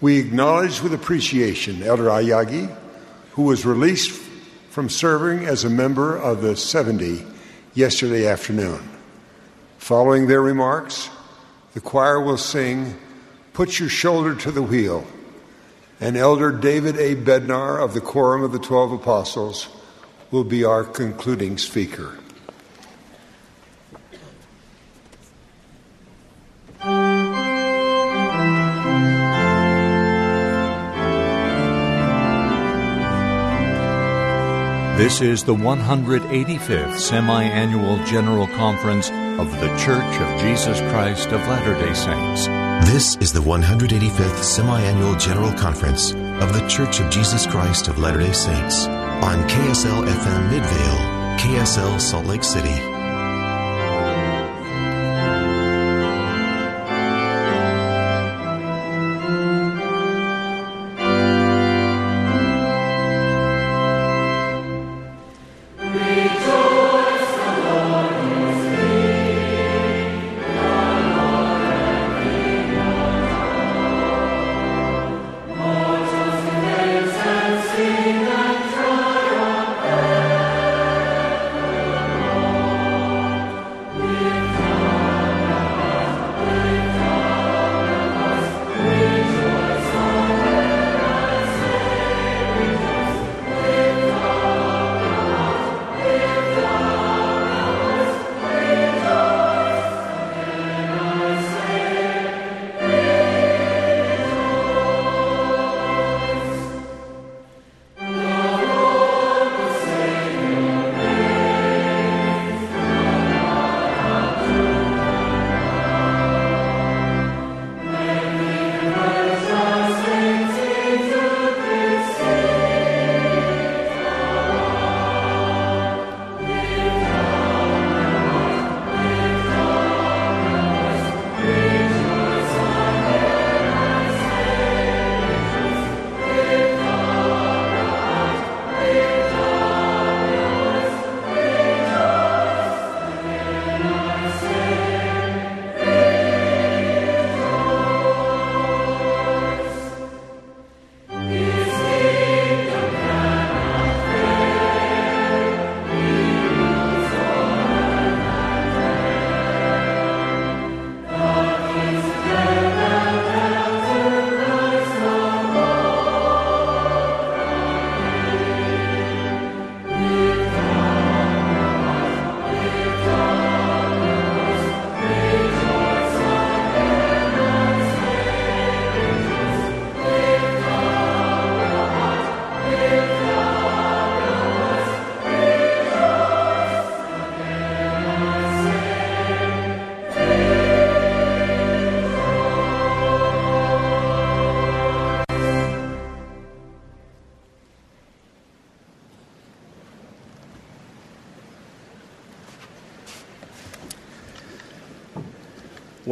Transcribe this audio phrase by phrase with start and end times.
[0.00, 2.72] We acknowledge with appreciation Elder Aoyagi,
[3.32, 4.12] who was released
[4.70, 7.24] from serving as a member of the 70
[7.74, 8.88] yesterday afternoon.
[9.78, 11.10] Following their remarks,
[11.74, 12.96] the choir will sing
[13.54, 15.04] Put Your Shoulder to the Wheel,
[16.00, 17.16] and Elder David A.
[17.16, 19.68] Bednar of the Quorum of the Twelve Apostles
[20.30, 22.16] will be our concluding speaker.
[34.98, 41.40] This is the 185th Semi Annual General Conference of The Church of Jesus Christ of
[41.46, 42.46] Latter day Saints.
[42.90, 48.00] This is the 185th Semi Annual General Conference of The Church of Jesus Christ of
[48.00, 52.97] Latter day Saints on KSL FM Midvale, KSL Salt Lake City.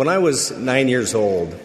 [0.07, 1.59] When I was nine years old,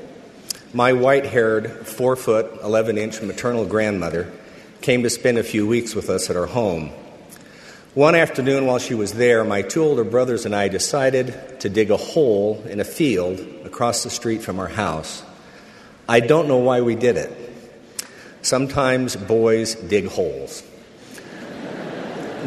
[0.73, 4.33] my white haired, four foot, 11 inch maternal grandmother
[4.81, 6.89] came to spend a few weeks with us at our home.
[7.93, 11.91] One afternoon while she was there, my two older brothers and I decided to dig
[11.91, 15.21] a hole in a field across the street from our house.
[16.09, 17.31] I don't know why we did it.
[18.41, 20.63] Sometimes boys dig holes.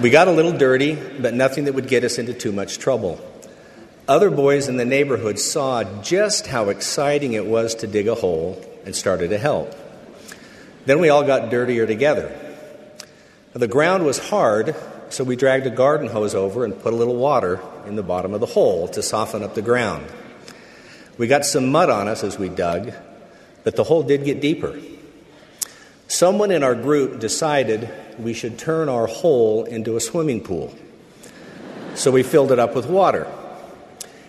[0.02, 3.24] we got a little dirty, but nothing that would get us into too much trouble.
[4.06, 8.62] Other boys in the neighborhood saw just how exciting it was to dig a hole
[8.84, 9.74] and started to help.
[10.84, 12.38] Then we all got dirtier together.
[13.54, 14.76] The ground was hard,
[15.08, 18.34] so we dragged a garden hose over and put a little water in the bottom
[18.34, 20.06] of the hole to soften up the ground.
[21.16, 22.92] We got some mud on us as we dug,
[23.62, 24.78] but the hole did get deeper.
[26.08, 27.88] Someone in our group decided
[28.18, 30.74] we should turn our hole into a swimming pool.
[31.94, 33.26] So we filled it up with water.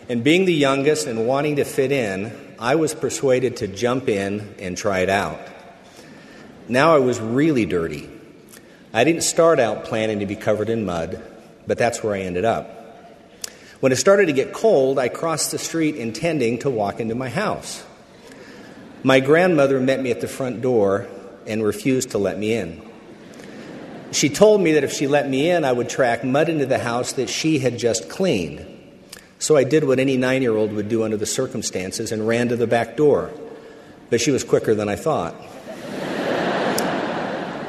[0.08, 4.56] And being the youngest and wanting to fit in, I was persuaded to jump in
[4.60, 5.40] and try it out.
[6.68, 8.10] Now I was really dirty.
[8.94, 11.22] I didn't start out planning to be covered in mud,
[11.66, 12.72] but that's where I ended up.
[13.80, 17.30] When it started to get cold, I crossed the street intending to walk into my
[17.30, 17.84] house.
[19.04, 21.08] My grandmother met me at the front door
[21.46, 22.82] and refused to let me in.
[24.12, 26.80] She told me that if she let me in, I would track mud into the
[26.80, 28.75] house that she had just cleaned.
[29.46, 32.48] So I did what any nine year old would do under the circumstances and ran
[32.48, 33.30] to the back door.
[34.10, 35.36] but she was quicker than I thought.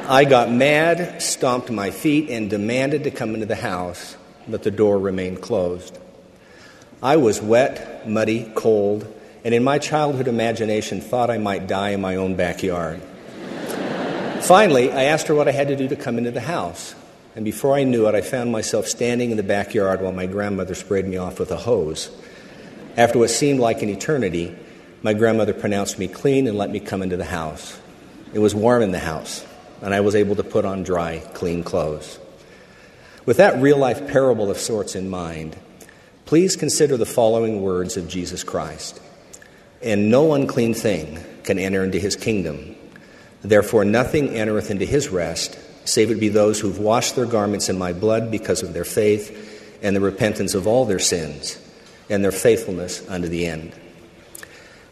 [0.09, 4.71] I got mad, stomped my feet, and demanded to come into the house, but the
[4.71, 5.99] door remained closed.
[7.03, 9.05] I was wet, muddy, cold,
[9.45, 13.03] and in my childhood imagination thought I might die in my own backyard.
[14.41, 16.95] Finally, I asked her what I had to do to come into the house,
[17.37, 20.73] and before I knew it, I found myself standing in the backyard while my grandmother
[20.73, 22.09] sprayed me off with a hose.
[22.97, 24.55] After what seemed like an eternity,
[25.03, 27.79] my grandmother pronounced me clean and let me come into the house.
[28.33, 29.45] It was warm in the house
[29.83, 32.17] and I was able to put on dry, clean clothes.
[33.27, 35.55] With that real life parable of sorts in mind,
[36.25, 38.99] please consider the following words of Jesus Christ
[39.83, 42.75] And no unclean thing can enter into his kingdom.
[43.43, 45.55] Therefore, nothing entereth into his rest,
[45.87, 49.79] save it be those who've washed their garments in my blood because of their faith
[49.81, 51.57] and the repentance of all their sins
[52.09, 53.73] and their faithfulness unto the end.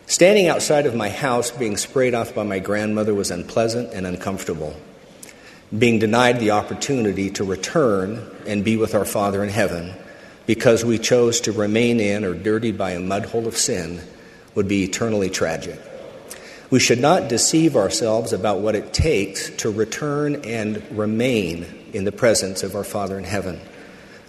[0.08, 4.76] Standing outside of my house being sprayed off by my grandmother was unpleasant and uncomfortable.
[5.78, 9.94] Being denied the opportunity to return and be with our Father in heaven
[10.46, 14.00] because we chose to remain in or dirtied by a mud hole of sin
[14.54, 15.80] would be eternally tragic.
[16.70, 22.12] We should not deceive ourselves about what it takes to return and remain in the
[22.12, 23.62] presence of our Father in heaven.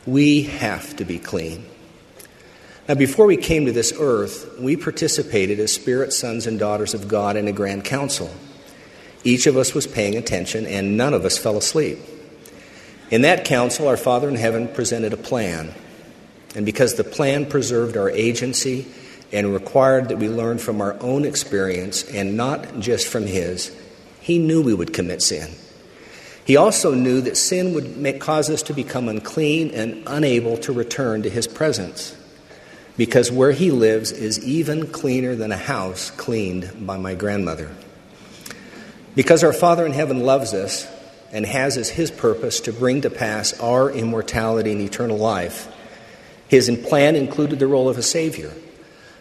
[0.06, 1.64] We have to be clean.
[2.88, 7.08] Now, before we came to this earth, we participated as spirit sons and daughters of
[7.08, 8.30] God in a grand council.
[9.24, 11.98] Each of us was paying attention, and none of us fell asleep.
[13.10, 15.74] In that council, our Father in heaven presented a plan.
[16.54, 18.86] And because the plan preserved our agency
[19.32, 23.74] and required that we learn from our own experience and not just from His,
[24.20, 25.50] He knew we would commit sin.
[26.44, 30.72] He also knew that sin would make, cause us to become unclean and unable to
[30.72, 32.16] return to His presence
[32.96, 37.70] because where he lives is even cleaner than a house cleaned by my grandmother.
[39.14, 40.86] Because our Father in heaven loves us
[41.32, 45.68] and has as his purpose to bring to pass our immortality and eternal life,
[46.48, 48.52] his plan included the role of a Savior,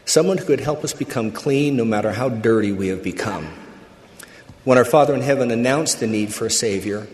[0.06, 3.48] someone who could help us become clean no matter how dirty we have become.
[4.64, 7.08] When our Father in heaven announced the need for a Savior,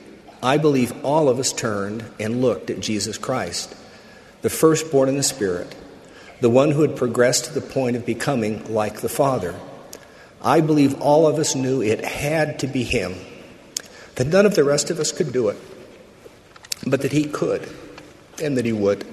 [0.44, 3.76] I believe all of us turned and looked at Jesus Christ,
[4.42, 5.76] the firstborn in the Spirit
[6.42, 9.56] the one who had progressed to the point of becoming like the Father.
[10.42, 13.16] I believe all of us knew it had to be him,
[14.16, 15.58] that none of the rest of us could do it,
[16.86, 17.70] but that he could
[18.42, 19.06] and that he would.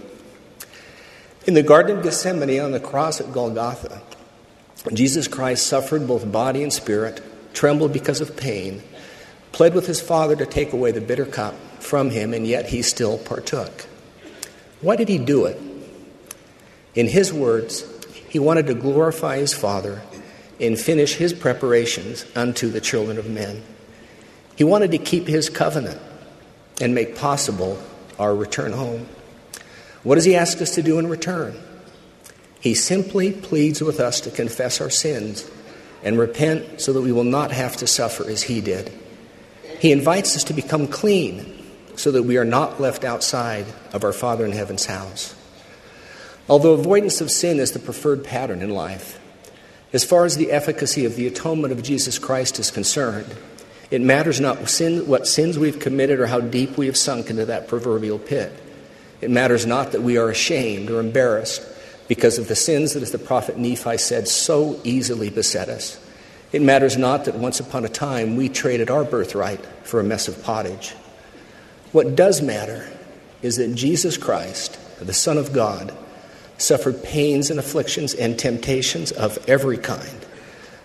[1.49, 4.03] In the Garden of Gethsemane on the cross at Golgotha,
[4.93, 7.23] Jesus Christ suffered both body and spirit,
[7.55, 8.83] trembled because of pain,
[9.53, 12.83] pled with his Father to take away the bitter cup from him, and yet he
[12.83, 13.87] still partook.
[14.83, 15.59] Why did he do it?
[16.95, 17.83] In his words,
[18.29, 20.03] he wanted to glorify his Father
[20.61, 23.63] and finish his preparations unto the children of men.
[24.55, 25.99] He wanted to keep his covenant
[26.79, 27.83] and make possible
[28.19, 29.07] our return home.
[30.09, 31.55] What does he ask us to do in return?
[32.61, 35.47] He simply pleads with us to confess our sins
[36.03, 38.91] and repent so that we will not have to suffer as he did.
[39.81, 41.63] He invites us to become clean
[41.97, 45.37] so that we are not left outside of our Father in heaven's house.
[46.49, 49.21] Although avoidance of sin is the preferred pattern in life,
[49.93, 53.37] as far as the efficacy of the atonement of Jesus Christ is concerned,
[53.91, 57.69] it matters not what sins we've committed or how deep we have sunk into that
[57.69, 58.59] proverbial pit.
[59.21, 61.63] It matters not that we are ashamed or embarrassed
[62.07, 65.99] because of the sins that, as the prophet Nephi said, so easily beset us.
[66.53, 70.29] It matters not that once upon a time we traded our birthright for a mess
[70.29, 70.95] of pottage.
[71.93, 72.89] What does matter
[73.43, 75.95] is that Jesus Christ, the Son of God,
[76.57, 80.27] suffered pains and afflictions and temptations of every kind,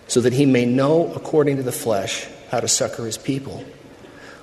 [0.06, 3.64] so that he may know, according to the flesh, how to succor his people.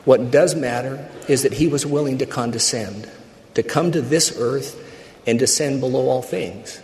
[0.04, 3.10] What does matter is that he was willing to condescend,
[3.56, 4.80] to come to this earth
[5.28, 6.82] and descend below all things,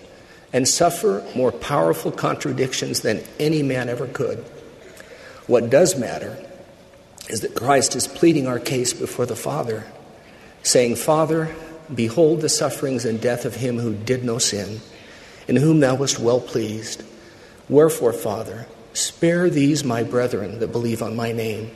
[0.53, 4.39] and suffer more powerful contradictions than any man ever could.
[5.47, 6.37] What does matter
[7.29, 9.85] is that Christ is pleading our case before the Father,
[10.63, 11.53] saying, Father,
[11.93, 14.81] Behold the sufferings and death of him who did no sin,
[15.47, 17.03] in whom thou wast well pleased.
[17.69, 21.71] Wherefore, Father, spare these my brethren that believe on my name,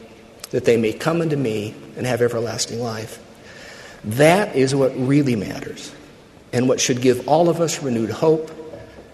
[0.49, 3.19] that they may come unto me and have everlasting life.
[4.03, 5.93] That is what really matters,
[6.51, 8.51] and what should give all of us renewed hope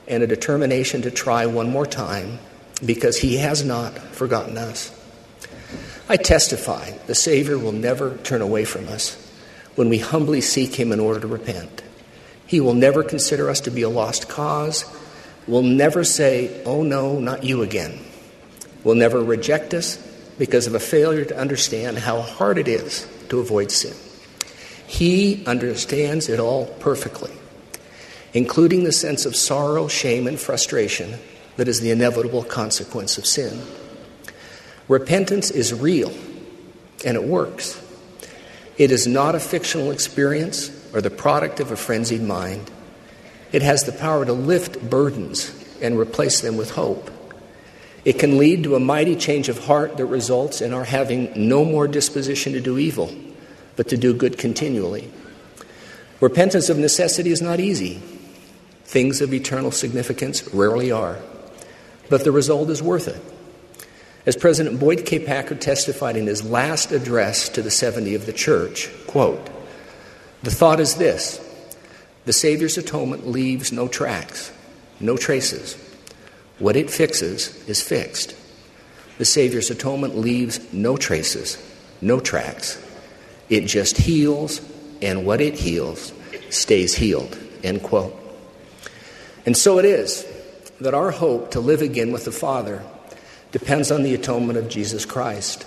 [0.07, 2.39] and a determination to try one more time,
[2.85, 4.93] because he has not forgotten us.
[6.09, 9.15] I testify the Savior will never turn away from us
[9.75, 11.83] when we humbly seek Him in order to repent.
[12.45, 14.85] He will never consider us to be a lost cause,
[15.47, 17.99] will never say, Oh no, not you again.
[18.83, 19.97] will never reject us
[20.37, 23.93] because of a failure to understand how hard it is to avoid sin.
[24.87, 27.31] He understands it all perfectly,
[28.33, 31.19] including the sense of sorrow, shame, and frustration
[31.57, 33.61] that is the inevitable consequence of sin.
[34.87, 36.13] Repentance is real
[37.05, 37.81] and it works.
[38.77, 42.71] It is not a fictional experience or the product of a frenzied mind.
[43.51, 45.51] It has the power to lift burdens
[45.81, 47.11] and replace them with hope.
[48.05, 51.65] It can lead to a mighty change of heart that results in our having no
[51.65, 53.13] more disposition to do evil,
[53.77, 55.09] but to do good continually.
[56.19, 58.01] Repentance of necessity is not easy.
[58.83, 61.19] Things of eternal significance rarely are,
[62.09, 63.21] but the result is worth it.
[64.25, 65.19] As President Boyd K.
[65.19, 69.49] Packer testified in his last address to the 70 of the church, quote,
[70.43, 71.39] the thought is this
[72.25, 74.51] the Savior's atonement leaves no tracks,
[74.99, 75.75] no traces.
[76.59, 78.35] What it fixes is fixed.
[79.17, 81.57] The Savior's atonement leaves no traces,
[82.01, 82.83] no tracks.
[83.49, 84.61] It just heals,
[85.01, 86.13] and what it heals
[86.49, 87.37] stays healed.
[87.63, 88.15] End quote.
[89.45, 90.25] And so it is
[90.81, 92.83] that our hope to live again with the Father
[93.51, 95.65] depends on the atonement of Jesus Christ,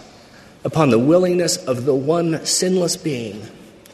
[0.65, 3.47] upon the willingness of the one sinless being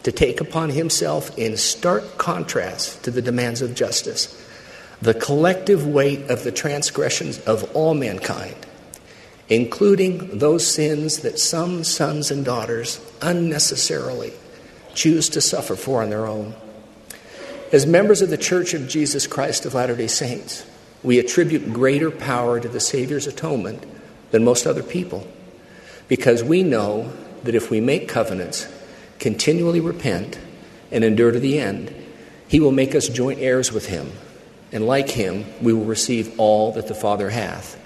[0.02, 4.40] to take upon himself, in stark contrast to the demands of justice,
[5.02, 8.65] the collective weight of the transgressions of all mankind,
[9.48, 14.32] including those sins that some sons and daughters unnecessarily
[14.94, 16.54] choose to suffer for on their own.
[17.72, 20.64] As members of the Church of Jesus Christ of Latter day Saints,
[21.02, 23.84] we attribute greater power to the Savior's atonement
[24.30, 25.26] than most other people
[26.08, 27.12] because we know
[27.44, 28.66] that if we make covenants,
[29.18, 30.38] continually repent,
[30.90, 31.94] and endure to the end,
[32.48, 34.12] he will make us joint heirs with him.
[34.72, 37.80] And like him, we will receive all that the Father hath.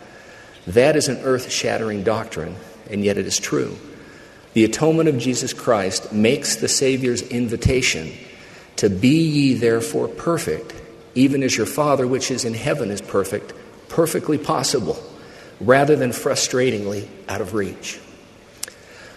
[0.70, 2.54] That is an earth shattering doctrine,
[2.88, 3.76] and yet it is true.
[4.52, 8.12] The atonement of Jesus Christ makes the Savior's invitation
[8.76, 10.72] to be ye therefore perfect,
[11.16, 13.52] even as your Father which is in heaven is perfect,
[13.88, 15.02] perfectly possible,
[15.60, 17.98] rather than frustratingly out of reach.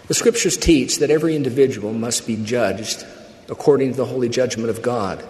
[0.07, 3.05] The scriptures teach that every individual must be judged
[3.47, 5.23] according to the holy judgment of God.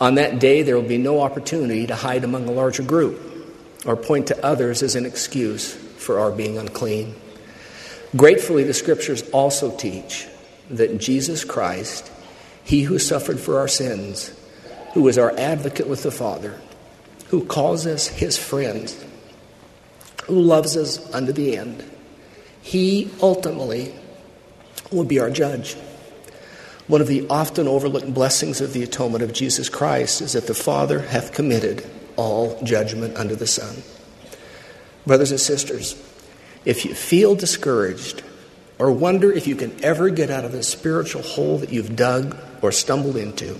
[0.00, 3.29] On that day, there will be no opportunity to hide among a larger group
[3.86, 7.14] or point to others as an excuse for our being unclean.
[8.16, 10.26] Gratefully, the scriptures also teach
[10.70, 12.10] that Jesus Christ,
[12.64, 14.32] He who suffered for our sins,
[14.94, 16.60] who is our advocate with the Father,
[17.28, 19.04] who calls us His friends,
[20.24, 21.84] who loves us unto the end,
[22.62, 23.94] he ultimately
[24.92, 25.74] will be our judge.
[26.86, 30.54] One of the often overlooked blessings of the atonement of Jesus Christ is that the
[30.54, 31.88] Father hath committed
[32.20, 33.82] all judgment under the sun.
[35.06, 35.96] Brothers and sisters,
[36.66, 38.22] if you feel discouraged
[38.78, 42.36] or wonder if you can ever get out of the spiritual hole that you've dug
[42.60, 43.58] or stumbled into,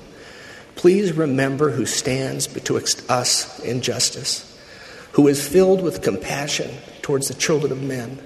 [0.76, 4.46] please remember who stands betwixt us and justice,
[5.12, 8.20] who is filled with compassion towards the children of men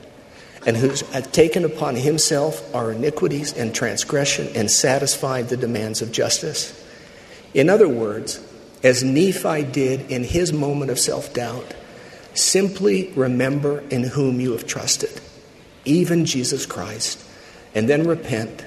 [0.67, 6.11] and who has taken upon himself our iniquities and transgression and satisfied the demands of
[6.11, 6.85] justice.
[7.53, 8.41] In other words,
[8.85, 11.75] as Nephi did in his moment of self doubt,
[12.35, 15.21] simply remember in whom you have trusted,
[15.87, 17.25] even Jesus Christ,
[17.75, 18.64] and then repent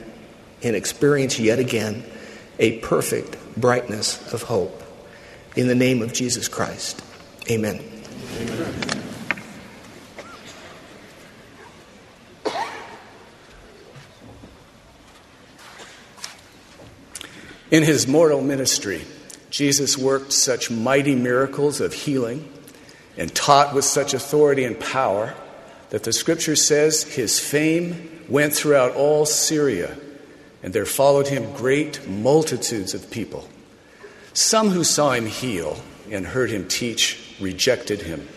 [0.63, 2.03] and experience yet again
[2.57, 4.83] a perfect brightness of hope.
[5.55, 7.01] In the name of Jesus Christ,
[7.49, 7.79] amen.
[8.39, 9.03] amen.
[17.69, 19.01] In his mortal ministry,
[19.57, 22.47] Jesus worked such mighty miracles of healing
[23.17, 25.33] and taught with such authority and power
[25.89, 29.97] that the scripture says his fame went throughout all Syria,
[30.61, 33.49] and there followed him great multitudes of people.
[34.31, 35.79] Some who saw him heal
[36.11, 38.27] and heard him teach rejected him.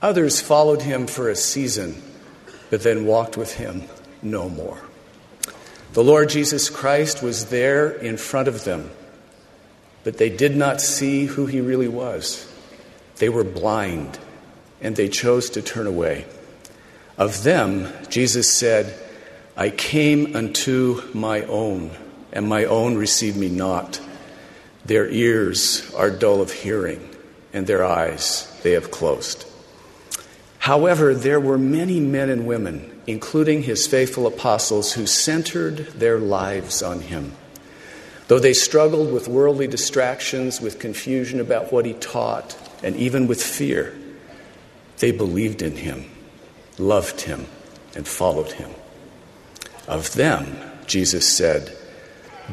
[0.00, 2.00] Others followed him for a season,
[2.70, 3.82] but then walked with him
[4.22, 4.80] no more.
[5.94, 8.92] The Lord Jesus Christ was there in front of them,
[10.04, 12.50] but they did not see who he really was.
[13.16, 14.18] They were blind,
[14.80, 16.24] and they chose to turn away.
[17.18, 18.98] Of them, Jesus said,
[19.56, 21.90] I came unto my own,
[22.32, 24.00] and my own received me not.
[24.84, 27.08] Their ears are dull of hearing,
[27.52, 29.44] and their eyes they have closed.
[30.60, 36.80] However, there were many men and women including his faithful apostles, who centered their lives
[36.82, 37.32] on him.
[38.30, 43.42] Though they struggled with worldly distractions, with confusion about what he taught, and even with
[43.42, 43.92] fear,
[44.98, 46.08] They believed in him,
[46.78, 47.46] loved him,
[47.96, 48.70] and followed him.
[49.88, 50.46] Of them,
[50.86, 51.76] Jesus said,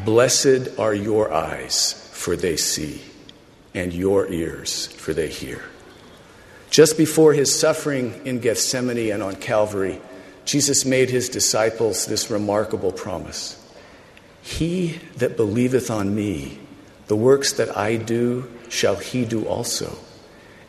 [0.03, 3.03] Blessed are your eyes, for they see,
[3.75, 5.62] and your ears, for they hear.
[6.72, 10.01] Just before his suffering in Gethsemane and on Calvary,
[10.43, 13.63] Jesus made his disciples this remarkable promise
[14.48, 16.58] He that believeth on me,
[17.08, 19.98] the works that I do, shall he do also.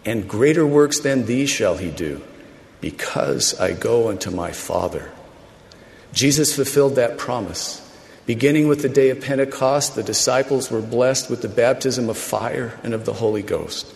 [0.04, 2.20] And greater works than these shall he do,
[2.80, 5.12] because I go unto my Father.
[6.12, 7.80] Jesus fulfilled that promise.
[8.26, 12.76] Beginning with the day of Pentecost, the disciples were blessed with the baptism of fire
[12.82, 13.86] and of the Holy Ghost.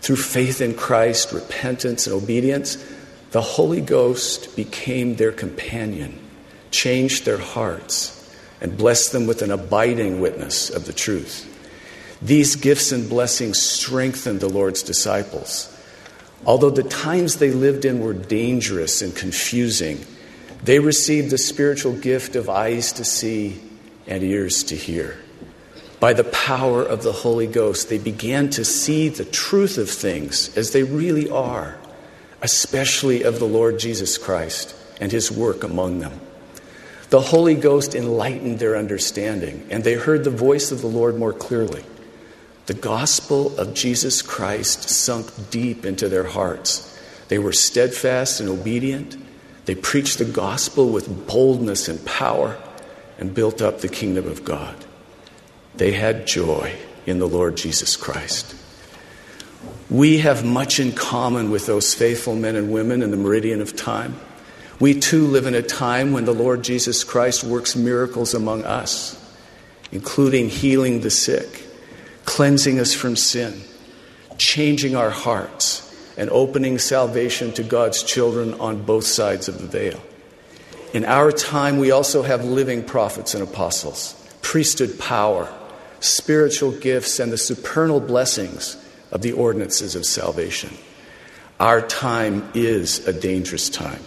[0.00, 2.82] Through faith in Christ, repentance, and obedience,
[3.32, 6.18] the Holy Ghost became their companion,
[6.70, 8.17] changed their hearts,
[8.60, 11.54] and bless them with an abiding witness of the truth.
[12.20, 15.74] These gifts and blessings strengthened the Lord's disciples.
[16.44, 20.04] Although the times they lived in were dangerous and confusing,
[20.62, 23.60] they received the spiritual gift of eyes to see
[24.06, 25.18] and ears to hear.
[26.00, 30.56] By the power of the Holy Ghost, they began to see the truth of things
[30.56, 31.76] as they really are,
[32.40, 36.20] especially of the Lord Jesus Christ and his work among them.
[37.10, 41.32] The Holy Ghost enlightened their understanding, and they heard the voice of the Lord more
[41.32, 41.84] clearly.
[42.66, 46.84] The gospel of Jesus Christ sunk deep into their hearts.
[47.28, 49.16] They were steadfast and obedient.
[49.64, 52.58] They preached the gospel with boldness and power
[53.18, 54.76] and built up the kingdom of God.
[55.76, 58.54] They had joy in the Lord Jesus Christ.
[59.88, 63.74] We have much in common with those faithful men and women in the meridian of
[63.74, 64.20] time.
[64.80, 69.16] We too live in a time when the Lord Jesus Christ works miracles among us,
[69.90, 71.68] including healing the sick
[72.28, 73.58] cleansing us from sin,
[74.36, 75.82] changing our hearts,
[76.18, 79.98] and opening salvation to God's children on both sides of the veil.
[80.92, 85.50] In our time, we also have living prophets and apostles, priesthood power,
[86.00, 88.76] spiritual gifts, and the supernal blessings
[89.10, 90.76] of the ordinances of salvation.
[91.58, 94.02] Our time is a dangerous time,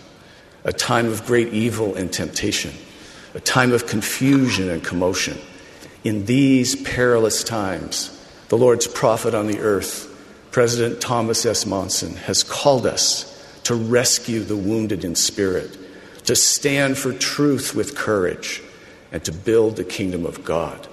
[0.64, 2.72] a time of great evil and temptation,
[3.34, 5.38] a time of confusion and commotion.
[6.04, 8.18] In these perilous times,
[8.50, 10.08] the Lord's prophet on the earth,
[10.52, 11.66] President Thomas S.
[11.66, 13.28] Monson, has called us
[13.64, 15.78] to rescue the wounded in spirit,
[16.26, 18.62] to stand for truth with courage,
[19.12, 20.88] and to build the kingdom of God.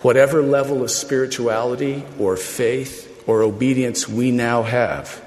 [0.00, 5.24] Whatever level of spirituality or faith or obedience we now have,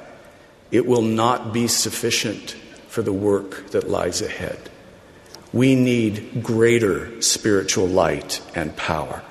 [0.72, 2.56] it will not be sufficient
[2.96, 4.58] for the work that lies ahead.
[5.52, 9.22] We need greater spiritual light and power.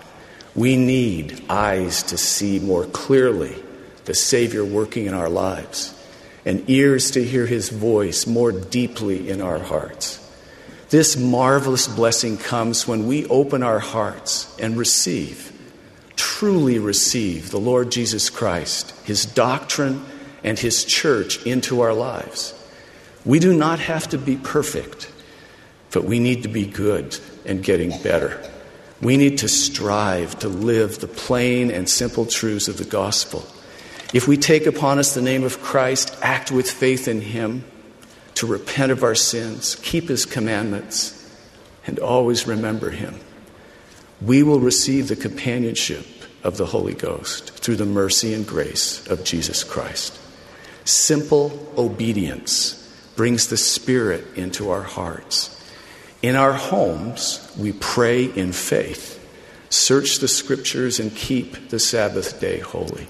[0.55, 3.57] We need eyes to see more clearly
[4.05, 5.99] the Savior working in our lives
[6.45, 10.21] and ears to hear his voice more deeply in our hearts.
[10.91, 15.59] This marvelous blessing comes when we open our hearts and receive,
[16.17, 20.05] truly receive the Lord Jesus Christ, his doctrine,
[20.43, 22.54] and his church into our lives.
[23.25, 25.11] We do not have to be perfect
[25.95, 28.43] but we need to be good and getting better.
[29.01, 33.47] We need to strive to live the plain and simple truths of the gospel.
[34.13, 37.65] If we take upon us the name of Christ, act with faith in Him,
[38.35, 41.21] to repent of our sins, keep His commandments,
[41.87, 43.21] and always remember Him,
[44.21, 46.07] we will receive the companionship
[46.43, 50.19] of the Holy Ghost through the mercy and grace of Jesus Christ.
[50.85, 52.84] Simple obedience
[53.17, 55.55] brings the Spirit into our hearts
[56.25, 59.23] in our homes, we pray in faith,
[59.69, 63.09] search the scriptures, and keep the Sabbath day holy.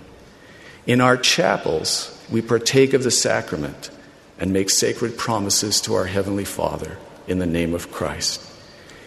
[0.84, 3.88] In our chapels, we partake of the sacrament
[4.36, 8.44] and make sacred promises to our Heavenly Father in the name of Christ.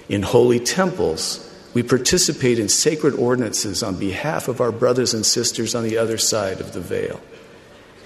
[0.08, 5.76] In holy temples, we participate in sacred ordinances on behalf of our brothers and sisters
[5.76, 7.20] on the other side of the veil.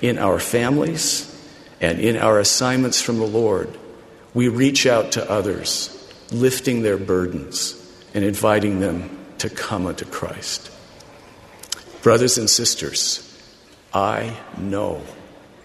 [0.02, 1.31] In our families
[1.82, 3.76] and in our assignments from the Lord,
[4.34, 5.98] we reach out to others,
[6.32, 7.76] lifting their burdens
[8.14, 10.72] and inviting them to come unto Christ.
[12.04, 13.28] Brothers and sisters,
[13.94, 15.02] I know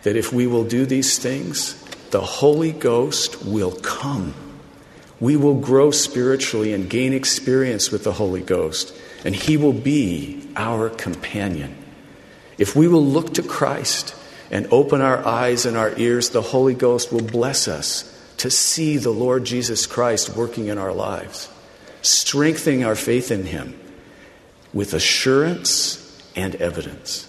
[0.03, 1.75] that if we will do these things,
[2.11, 4.35] the Holy Ghost will come.
[5.21, 10.49] We will grow spiritually and gain experience with the Holy Ghost, and He will be
[10.57, 11.77] our companion.
[12.59, 14.15] If we will look to Christ
[14.51, 18.97] and open our eyes and our ears, the Holy Ghost will bless us to see
[18.97, 21.49] the Lord Jesus Christ working in our lives,
[22.03, 23.79] strengthening our faith in Him
[24.73, 26.03] with assurance
[26.37, 27.27] and evidence.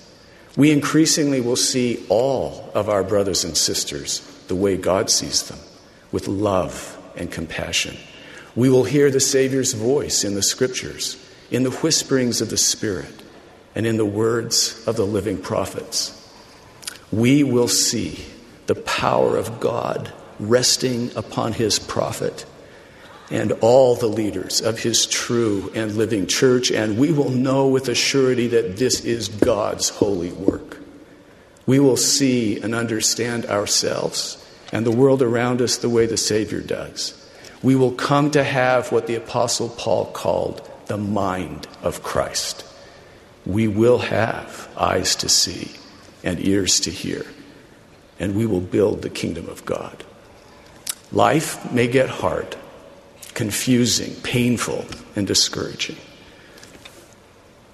[0.58, 5.60] We increasingly will see all of our brothers and sisters the way God sees them,
[6.12, 7.96] with love and compassion.
[8.56, 11.16] We will hear the Savior's voice in the Scriptures,
[11.52, 13.14] in the whisperings of the Spirit,
[13.76, 16.17] and in the words of the living prophets.
[17.12, 18.26] We will see
[18.68, 22.46] the power of God resting upon His prophet
[23.30, 27.90] and all the leaders of his true and living church, and we will know with
[27.90, 30.78] a surety that this is God's holy work.
[31.66, 36.62] We will see and understand ourselves and the world around us the way the Savior
[36.62, 37.14] does.
[37.62, 42.66] We will come to have what the Apostle Paul called the mind of Christ.
[43.46, 45.72] We will have eyes to see
[46.28, 47.26] and ears to hear,
[48.20, 50.04] and we will build the kingdom of God.
[51.14, 52.56] Life may get hard
[53.34, 54.84] confusing, painful,
[55.16, 55.96] and discouraging.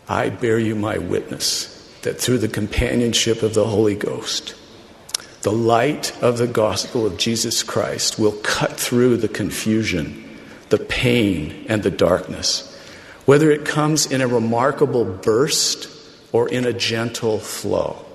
[0.10, 1.70] I bear you my witness
[2.02, 4.56] that through the companionship of the Holy Ghost,
[5.42, 10.38] the light of the gospel of Jesus Christ will cut through the confusion,
[10.68, 12.70] the pain, and the darkness,
[13.24, 15.88] whether it comes in a remarkable burst
[16.34, 18.06] or in a gentle flow.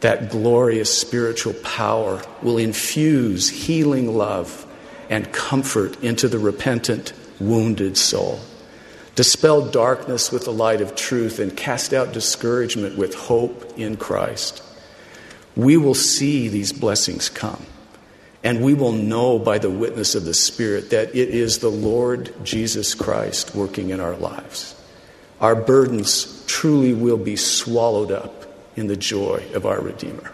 [0.00, 4.66] That glorious spiritual power will infuse healing love
[5.10, 8.40] and comfort into the repentant, wounded soul.
[9.14, 14.62] Dispel darkness with the light of truth and cast out discouragement with hope in Christ.
[15.56, 17.66] We will see these blessings come,
[18.42, 22.32] and we will know by the witness of the Spirit that it is the Lord
[22.44, 24.74] Jesus Christ working in our lives.
[25.40, 28.39] Our burdens truly will be swallowed up
[28.76, 30.32] in the joy of our Redeemer.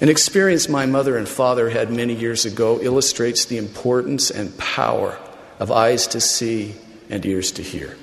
[0.00, 5.18] An experience my mother and father had many years ago illustrates the importance and power
[5.58, 6.74] of eyes to see
[7.10, 7.96] and ears to hear.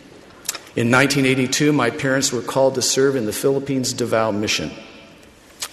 [0.76, 4.70] In 1982, my parents were called to serve in the Philippines Davao Mission.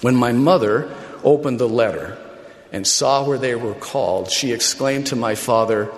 [0.00, 0.90] When my mother
[1.22, 2.16] opened the letter
[2.72, 5.92] and saw where they were called, she exclaimed to my father,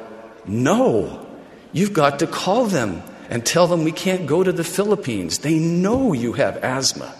[0.45, 1.25] No,
[1.73, 5.39] you've got to call them and tell them we can't go to the Philippines.
[5.39, 7.15] They know you have asthma.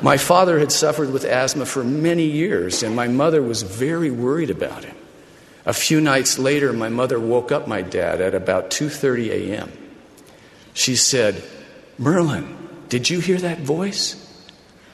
[0.00, 4.50] My father had suffered with asthma for many years, and my mother was very worried
[4.50, 4.94] about him.
[5.66, 9.72] A few nights later, my mother woke up my dad at about 2:30 a.m.
[10.72, 11.42] She said,
[11.98, 12.56] "Merlin,
[12.88, 14.14] did you hear that voice?"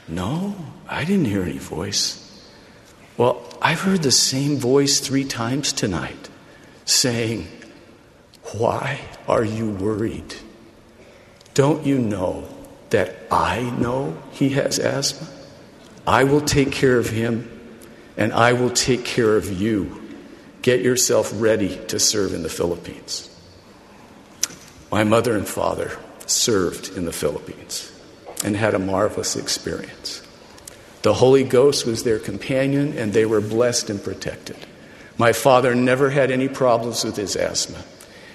[0.07, 0.55] "No,
[0.89, 2.19] I didn't hear any voice."
[3.15, 6.29] "Well, I've heard the same voice 3 times tonight
[6.83, 7.47] saying,
[8.57, 10.35] "Why are you worried?
[11.53, 12.43] Don't you know
[12.95, 15.27] that I know he has asthma.
[16.07, 17.51] I will take care of him
[18.15, 20.01] and I will take care of you.
[20.61, 23.29] Get yourself ready to serve in the Philippines.
[24.93, 27.91] My mother and father served in the Philippines
[28.45, 30.25] and had a marvelous experience.
[31.01, 34.55] The Holy Ghost was their companion and they were blessed and protected.
[35.17, 37.83] My father never had any problems with his asthma.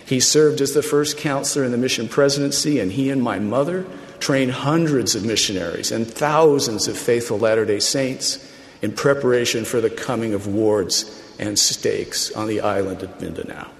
[0.05, 3.87] He served as the first counselor in the mission presidency, and he and my mother
[4.21, 8.47] trained hundreds of missionaries and thousands of faithful Latter day Saints
[8.83, 13.71] in preparation for the coming of wards and stakes on the island of Mindanao.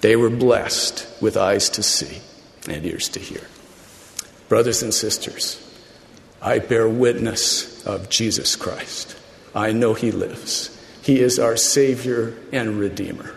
[0.00, 2.20] They were blessed with eyes to see
[2.68, 3.46] and ears to hear.
[4.48, 5.58] Brothers and sisters,
[6.40, 9.16] I bear witness of Jesus Christ.
[9.54, 10.76] I know He lives.
[11.02, 13.34] He is our Savior and Redeemer.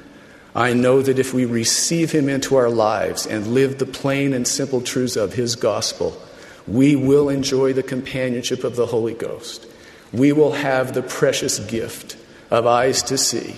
[0.56, 4.48] I know that if we receive Him into our lives and live the plain and
[4.48, 6.22] simple truths of His gospel,
[6.68, 9.68] we will enjoy the companionship of the Holy Ghost.
[10.12, 12.18] We will have the precious gift
[12.50, 13.56] of eyes to see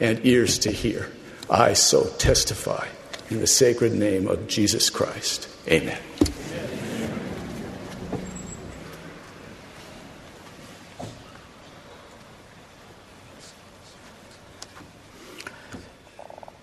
[0.00, 1.10] and ears to hear.
[1.48, 2.86] I so testify
[3.30, 5.48] in the sacred name of Jesus Christ.
[5.68, 5.98] Amen.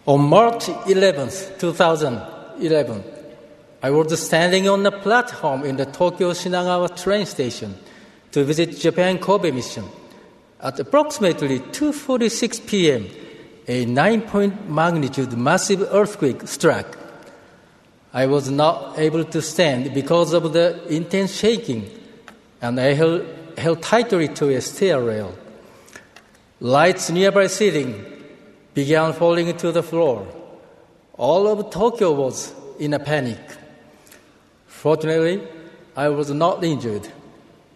[0.06, 3.04] On March 11th, 2011,
[3.82, 7.76] I was standing on the platform in the Tokyo Shinagawa train station
[8.32, 9.86] to visit Japan Kobe mission.
[10.60, 13.06] At approximately 2:46 p.m.,
[13.68, 16.98] a 9-point magnitude massive earthquake struck.
[18.13, 21.88] I was not able to stand because of the intense shaking,
[22.62, 23.26] and I held,
[23.58, 25.38] held tightly to a stair rail.
[26.60, 28.06] Lights nearby ceiling
[28.74, 30.26] began falling to the floor.
[31.18, 33.38] All of Tokyo was in a panic.
[34.78, 35.42] Fortunately,
[35.96, 37.12] I was not injured,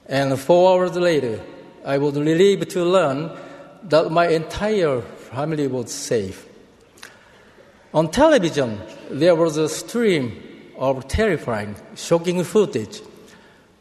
[0.05, 1.41] and four hours later,
[1.83, 3.31] I was relieved to learn
[3.89, 6.45] that my entire family was safe.
[7.91, 10.43] On television, there was a stream
[10.77, 13.01] of terrifying, shocking footage.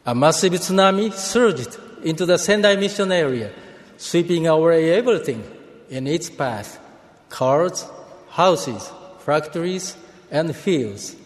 [0.07, 3.53] A massive tsunami surged into the Sendai mission area,
[3.99, 5.45] sweeping away everything
[5.91, 6.81] in its path
[7.29, 7.87] cars,
[8.31, 9.95] houses, factories,
[10.31, 11.17] and fields.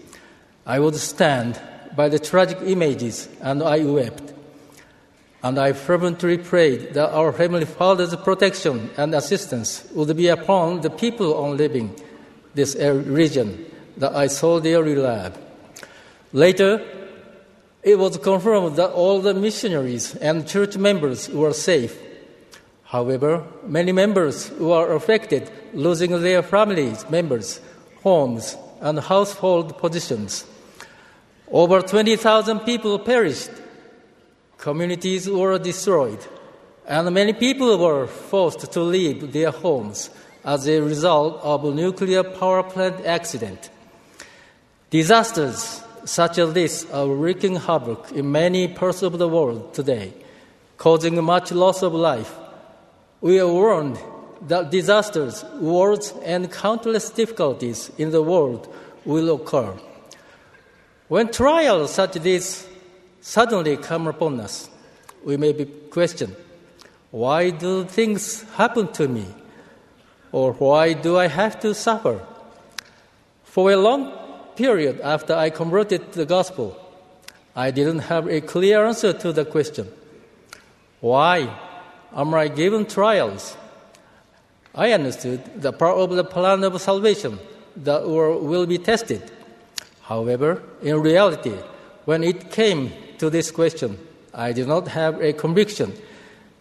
[0.66, 1.61] I would stand
[1.96, 4.33] by the tragic images and I wept.
[5.42, 10.90] And I fervently prayed that our Heavenly Father's protection and assistance would be upon the
[10.90, 11.94] people on living
[12.54, 13.66] this er, region
[13.98, 15.37] that I saw their lab.
[16.33, 16.83] Later,
[17.83, 22.00] it was confirmed that all the missionaries and church members were safe.
[22.85, 27.61] However, many members were affected, losing their families, members,
[28.02, 30.46] homes, and household positions.
[31.54, 33.52] Over 20,000 people perished,
[34.58, 36.18] communities were destroyed,
[36.84, 40.10] and many people were forced to leave their homes
[40.44, 43.70] as a result of a nuclear power plant accident.
[44.90, 50.12] Disasters such as this are wreaking havoc in many parts of the world today,
[50.76, 52.34] causing much loss of life.
[53.20, 54.00] We are warned
[54.48, 58.66] that disasters, wars, and countless difficulties in the world
[59.04, 59.72] will occur.
[61.08, 62.68] When trials such as this
[63.20, 64.70] suddenly come upon us,
[65.24, 66.36] we may be questioned
[67.10, 69.26] why do things happen to me?
[70.32, 72.26] Or why do I have to suffer?
[73.44, 74.12] For a long
[74.56, 76.76] period after I converted to the gospel,
[77.54, 79.86] I didn't have a clear answer to the question
[81.00, 81.54] why
[82.16, 83.56] am I given trials?
[84.74, 87.38] I understood the part of the plan of salvation
[87.76, 89.30] that will be tested.
[90.04, 91.56] However, in reality,
[92.04, 93.98] when it came to this question,
[94.34, 95.94] I did not have a conviction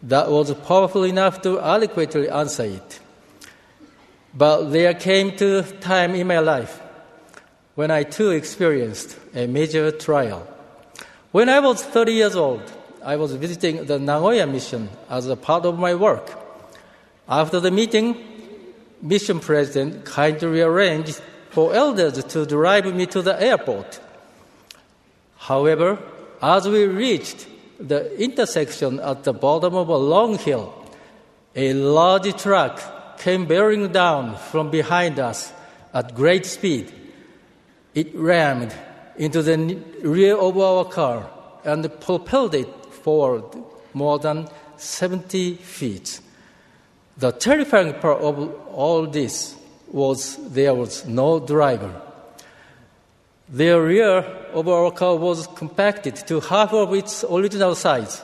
[0.03, 2.99] that was powerful enough to adequately answer it.
[4.33, 6.81] But there came to time in my life
[7.75, 10.47] when I too experienced a major trial.
[11.31, 12.61] When I was 30 years old,
[13.03, 16.31] I was visiting the Nagoya mission as a part of my work.
[17.27, 18.15] After the meeting,
[19.01, 21.21] mission president kindly arranged
[21.53, 23.99] for elders to drive me to the airport.
[25.37, 25.99] However,
[26.41, 27.45] as we reached
[27.79, 30.73] the intersection at the bottom of a long hill,
[31.55, 35.53] a large truck came bearing down from behind us
[35.93, 36.91] at great speed.
[37.93, 38.73] It rammed
[39.17, 41.29] into the rear of our car
[41.63, 43.45] and propelled it forward
[43.93, 46.19] more than 70 feet.
[47.17, 49.55] The terrifying part of all this
[49.93, 51.93] was there was no driver.
[53.47, 54.17] The rear
[54.51, 58.23] of our car was compacted to half of its original size.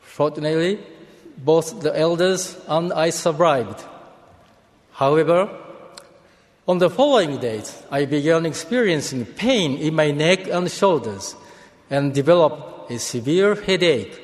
[0.00, 0.78] Fortunately,
[1.38, 3.82] both the elders and I survived.
[4.92, 5.48] However,
[6.68, 11.34] on the following days, I began experiencing pain in my neck and shoulders
[11.88, 14.20] and developed a severe headache.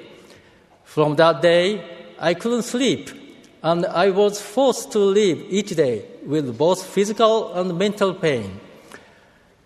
[0.84, 1.82] From that day,
[2.18, 3.25] I couldn't sleep
[3.66, 8.60] and I was forced to live each day with both physical and mental pain.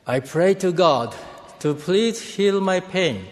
[0.07, 1.15] I prayed to God
[1.59, 3.27] to please heal my pain,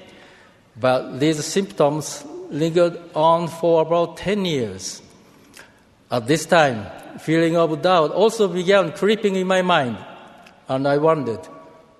[0.79, 5.01] but these symptoms lingered on for about 10 years.
[6.11, 6.85] At this time,
[7.19, 9.97] feeling of doubt also began creeping in my mind,
[10.69, 11.49] and I wondered,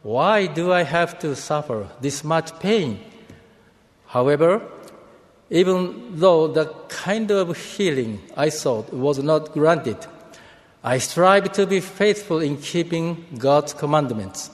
[0.03, 3.01] why do I have to suffer this much pain?
[4.09, 4.61] However,
[5.51, 9.99] even though the kind of healing I sought was not granted,
[10.85, 14.51] I strived to be faithful in keeping God's commandments.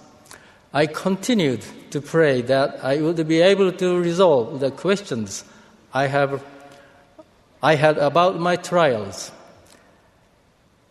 [0.72, 5.44] I continued to pray that I would be able to resolve the questions
[5.92, 6.44] I, have,
[7.62, 9.30] I had about my trials.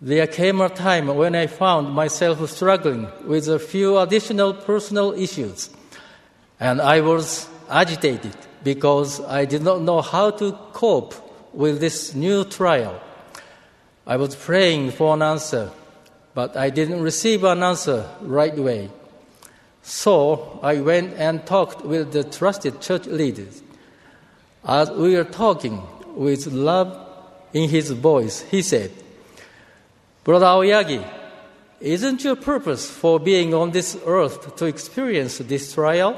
[0.01, 5.69] There came a time when I found myself struggling with a few additional personal issues,
[6.59, 11.13] and I was agitated because I did not know how to cope
[11.53, 12.99] with this new trial.
[14.05, 15.71] I was praying for an answer,
[16.33, 18.89] but I didn't receive an answer right away.
[19.81, 23.61] So I went and talked with the trusted church leaders.
[24.65, 25.81] As we were talking
[26.15, 26.97] with love
[27.53, 28.91] in his voice, he said,
[30.23, 31.05] Brother Aoyagi,
[31.81, 36.17] isn't your purpose for being on this earth to experience this trial?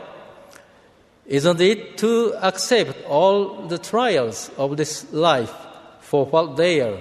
[1.28, 5.54] Isn't it to accept all the trials of this life
[6.00, 7.00] for what they are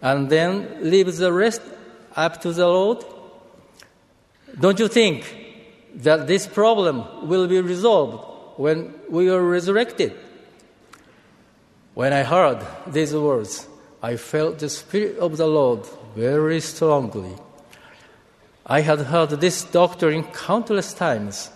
[0.00, 1.62] and then leave the rest
[2.16, 3.04] up to the Lord?
[4.58, 5.36] Don't you think
[5.94, 10.12] that this problem will be resolved when we are resurrected?
[11.94, 13.68] When I heard these words,
[14.02, 17.36] I felt the Spirit of the Lord very strongly.
[18.66, 21.50] I had heard this doctrine countless times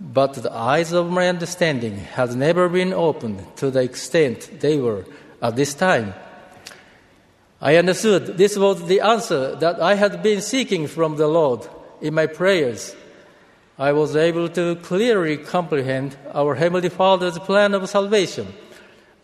[0.00, 5.04] but the eyes of my understanding has never been opened to the extent they were
[5.42, 6.14] at this time.
[7.60, 11.68] I understood this was the answer that I had been seeking from the Lord
[12.00, 12.94] in my prayers.
[13.76, 18.52] I was able to clearly comprehend our Heavenly Father's plan of salvation,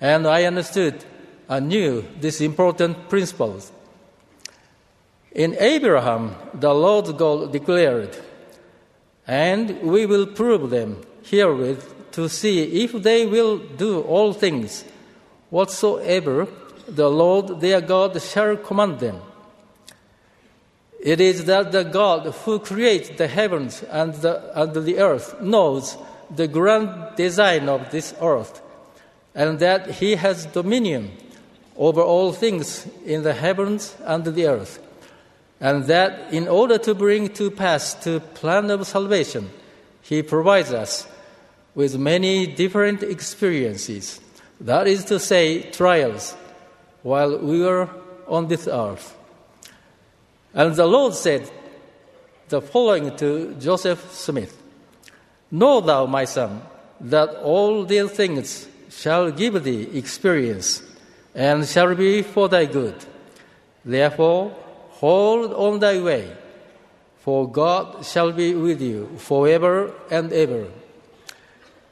[0.00, 1.04] and I understood
[1.48, 3.70] and knew these important principles.
[5.30, 8.16] In Abraham, the Lord God declared,
[9.26, 14.84] and we will prove them herewith to see if they will do all things
[15.50, 16.46] whatsoever
[16.86, 19.20] the Lord their God shall command them.
[21.00, 25.96] It is that the God who creates the heavens and the, and the earth knows
[26.34, 28.62] the grand design of this earth,
[29.34, 31.12] and that he has dominion
[31.76, 34.80] over all things in the heavens and the earth,
[35.64, 39.50] and that in order to bring to pass the plan of salvation,
[40.02, 41.06] he provides us
[41.74, 44.20] with many different experiences,
[44.60, 46.36] that is to say, trials
[47.02, 47.88] while we were
[48.28, 49.16] on this earth.
[50.52, 51.50] And the Lord said
[52.50, 54.62] the following to Joseph Smith
[55.50, 56.60] Know thou, my son,
[57.00, 60.82] that all these things shall give thee experience
[61.34, 63.02] and shall be for thy good.
[63.82, 64.54] Therefore,
[65.04, 66.24] hold on thy way,
[67.18, 70.64] for God shall be with you forever and ever.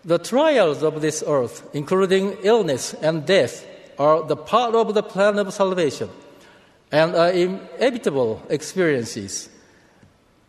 [0.03, 3.67] The trials of this earth, including illness and death,
[3.99, 6.09] are the part of the plan of salvation
[6.91, 9.51] and are inevitable experiences.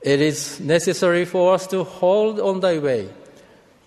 [0.02, 3.10] It is necessary for us to hold on thy way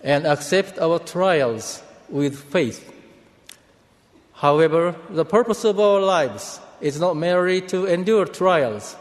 [0.03, 2.85] and accept our trials with faith.
[4.33, 8.95] However, the purpose of our lives is not merely to endure trials.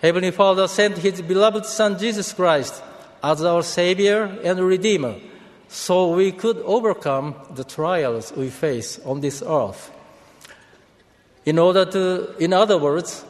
[0.00, 2.82] Heavenly Father sent His beloved Son Jesus Christ
[3.22, 5.16] as our Savior and Redeemer
[5.68, 9.90] so we could overcome the trials we face on this earth.
[11.44, 13.24] In order to, in other words,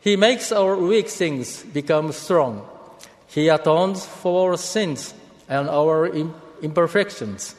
[0.00, 2.66] He makes our weak things become strong.
[3.28, 5.14] He atones for our sins
[5.48, 6.06] and our
[6.62, 7.54] imperfections,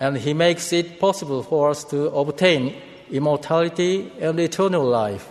[0.00, 2.80] and He makes it possible for us to obtain
[3.14, 5.28] immortality and eternal life.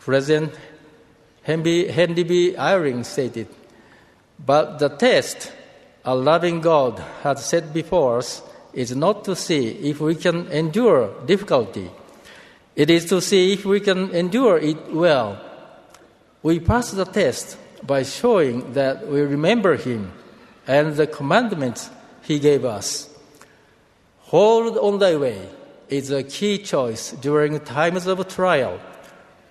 [0.00, 0.52] President
[1.42, 2.54] Henry B.
[2.56, 3.46] Eyring stated,
[4.44, 5.52] But the test
[6.04, 8.42] a loving God has set before us
[8.72, 11.90] is not to see if we can endure difficulty
[12.76, 15.40] it is to see if we can endure it well.
[16.42, 20.12] We pass the test by showing that we remember Him
[20.66, 21.88] and the commandments
[22.22, 23.08] He gave us.
[24.28, 25.48] Hold on thy way
[25.88, 28.80] is a key choice during times of trial.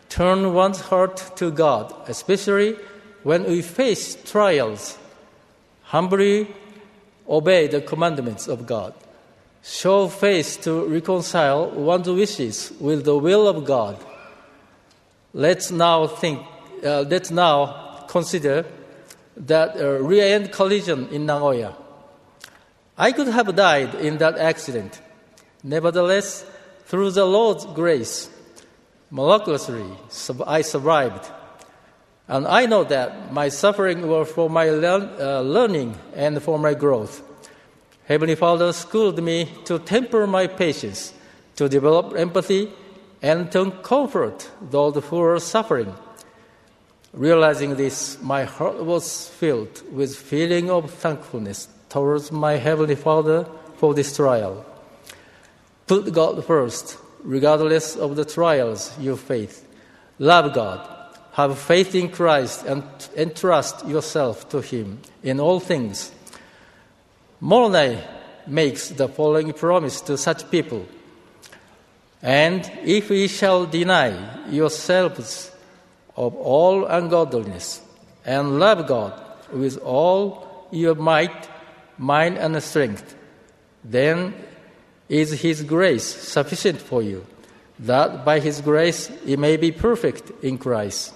[0.10, 2.78] Turn one's heart to God, especially
[3.24, 4.98] when we face trials.
[5.84, 6.48] Humbly
[7.28, 8.94] obey the commandments of God
[9.66, 13.98] show faith to reconcile one's wishes with the will of God.
[15.34, 16.46] Let's now think,
[16.84, 18.66] uh, let's now consider
[19.38, 21.76] that uh, rear end collision in Nagoya.
[22.98, 25.02] I could have died in that accident.
[25.66, 26.46] Nevertheless,
[26.86, 28.30] through the Lord's grace,
[29.10, 29.84] miraculously,
[30.46, 31.26] I survived.
[32.28, 36.76] And I know that my suffering was for my learn, uh, learning and for my
[36.76, 37.24] growth.
[38.06, 41.14] Heavenly Father schooled me to temper my patience,
[41.56, 42.72] to develop empathy,
[43.24, 45.92] and to comfort those who are suffering.
[47.12, 53.48] Realizing this, my heart was filled with feeling of thankfulness towards my Heavenly Father
[53.78, 54.64] for this trial.
[55.88, 59.64] Put God first, regardless of the trials you face.
[60.20, 60.92] Love God.
[61.34, 62.84] Have faith in Christ and
[63.16, 66.12] entrust yourself to Him in all things
[67.42, 68.02] Moroni
[68.48, 70.88] makes the following promise to such people
[72.22, 75.52] And if ye shall deny yourselves
[76.16, 77.82] of all ungodliness
[78.26, 79.22] and love God
[79.52, 81.50] with all your might,
[82.00, 83.16] mind, and strength,
[83.84, 84.34] then
[85.10, 87.26] is His grace sufficient for you,
[87.80, 91.14] that by His grace ye may be perfect in Christ.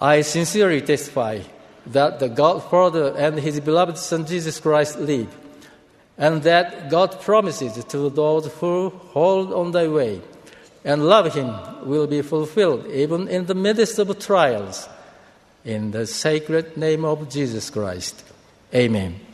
[0.00, 1.40] I sincerely testify
[1.86, 5.34] that the God Father and His beloved Son Jesus Christ live,
[6.18, 10.20] and that God promises to those who hold on thy way
[10.86, 11.52] and love Him
[11.84, 14.88] will be fulfilled even in the midst of trials.
[15.64, 18.22] In the sacred name of Jesus Christ.
[18.72, 19.25] Amen.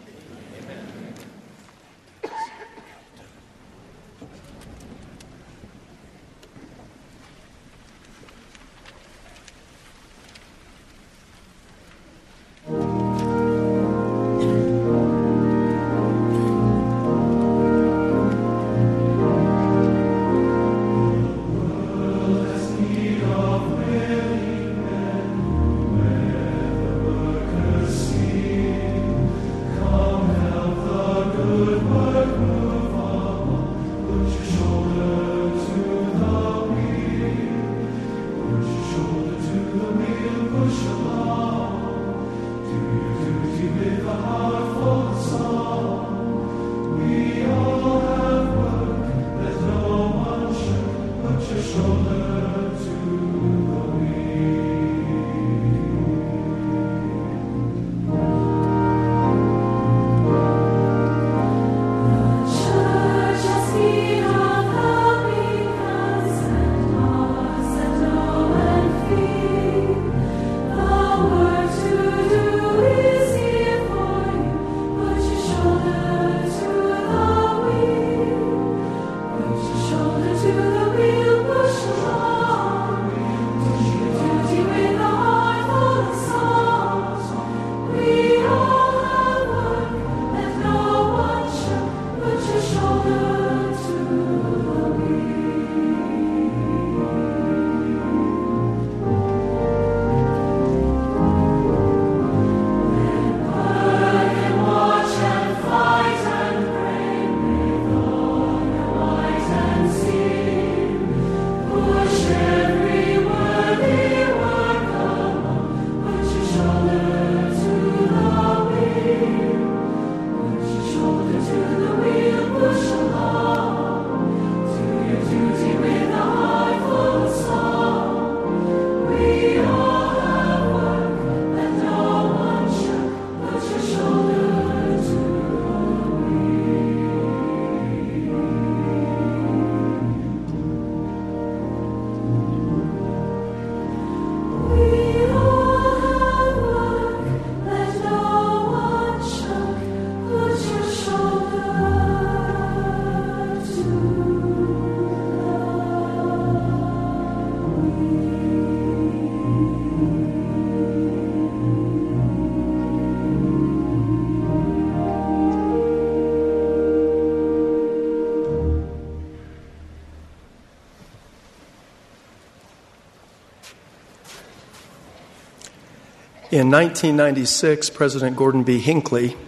[176.53, 178.79] In 1996, President Gordon B.
[178.79, 179.39] Hinckley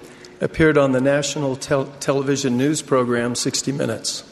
[0.41, 4.25] appeared on the national tel- television news program 60 Minutes.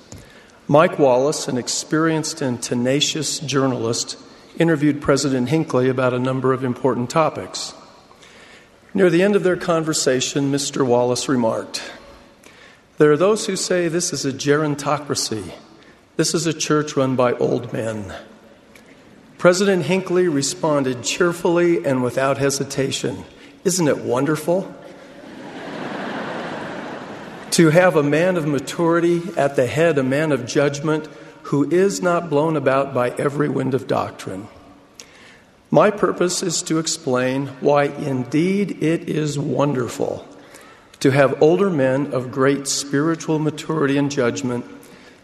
[0.67, 4.19] Mike Wallace, an experienced and tenacious journalist,
[4.59, 7.75] interviewed President Hinckley about a number of important topics.
[8.95, 10.87] Near the end of their conversation, Mr.
[10.87, 11.93] Wallace remarked
[12.97, 15.53] There are those who say this is a gerontocracy.
[16.17, 18.15] This is a church run by old men.
[19.43, 23.25] President Hinckley responded cheerfully and without hesitation.
[23.65, 24.73] Isn't it wonderful?
[27.51, 31.09] to have a man of maturity at the head, a man of judgment,
[31.43, 34.47] who is not blown about by every wind of doctrine.
[35.73, 40.25] My purpose is to explain why indeed it is wonderful
[41.01, 44.65] to have older men of great spiritual maturity and judgment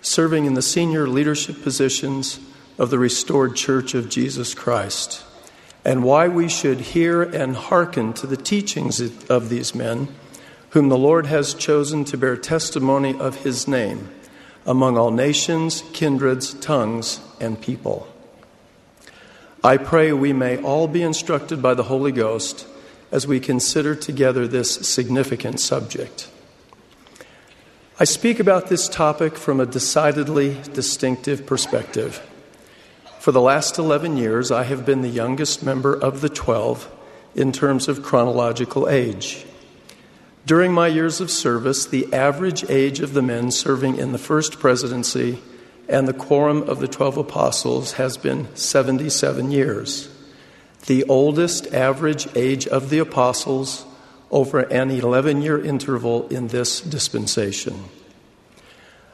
[0.02, 2.40] serving in the senior leadership positions
[2.78, 5.24] of the restored church of Jesus Christ,
[5.84, 10.08] and why we should hear and hearken to the teachings of these men,
[10.70, 14.08] whom the Lord has chosen to bear testimony of his name
[14.64, 18.06] among all nations, kindreds, tongues, and people.
[19.64, 22.66] I pray we may all be instructed by the Holy Ghost
[23.10, 26.28] as we consider together this significant subject.
[27.98, 32.22] I speak about this topic from a decidedly distinctive perspective.
[33.28, 36.90] For the last 11 years, I have been the youngest member of the 12
[37.34, 39.44] in terms of chronological age.
[40.46, 44.58] During my years of service, the average age of the men serving in the first
[44.58, 45.42] presidency
[45.90, 50.08] and the quorum of the 12 apostles has been 77 years,
[50.86, 53.84] the oldest average age of the apostles
[54.30, 57.84] over an 11 year interval in this dispensation.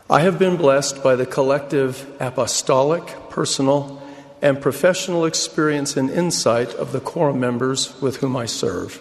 [0.09, 4.03] I have been blessed by the collective apostolic, personal,
[4.45, 9.01] and professional experience and insight of the quorum members with whom I serve.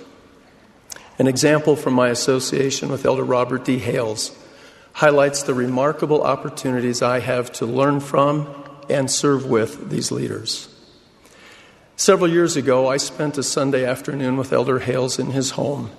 [1.19, 3.77] An example from my association with Elder Robert D.
[3.77, 4.31] Hales
[4.93, 8.47] highlights the remarkable opportunities I have to learn from
[8.89, 10.69] and serve with these leaders.
[11.97, 15.91] Several years ago, I spent a Sunday afternoon with Elder Hales in his home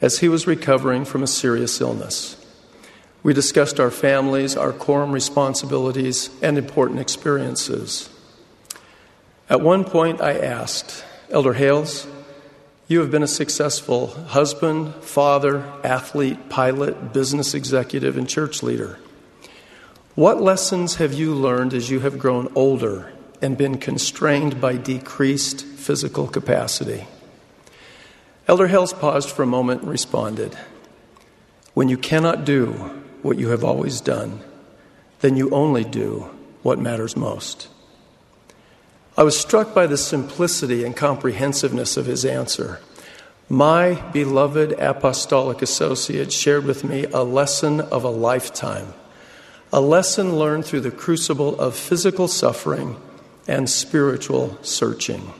[0.00, 2.42] as he was recovering from a serious illness.
[3.22, 8.08] We discussed our families, our quorum responsibilities, and important experiences.
[9.50, 12.06] At one point, I asked, Elder Hales,
[12.86, 18.98] you have been a successful husband, father, athlete, pilot, business executive, and church leader.
[20.14, 25.64] What lessons have you learned as you have grown older and been constrained by decreased
[25.64, 27.06] physical capacity?
[28.46, 30.58] Elder Hales paused for a moment and responded
[31.72, 32.72] When you cannot do
[33.22, 34.40] what you have always done,
[35.20, 36.28] then you only do
[36.62, 37.68] what matters most.
[39.18, 42.78] I was struck by the simplicity and comprehensiveness of his answer.
[43.48, 48.94] My beloved apostolic associate shared with me a lesson of a lifetime,
[49.72, 52.94] a lesson learned through the crucible of physical suffering
[53.48, 55.32] and spiritual searching.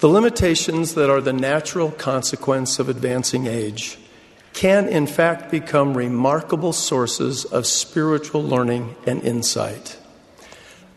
[0.00, 3.96] The limitations that are the natural consequence of advancing age
[4.52, 9.96] can, in fact, become remarkable sources of spiritual learning and insight.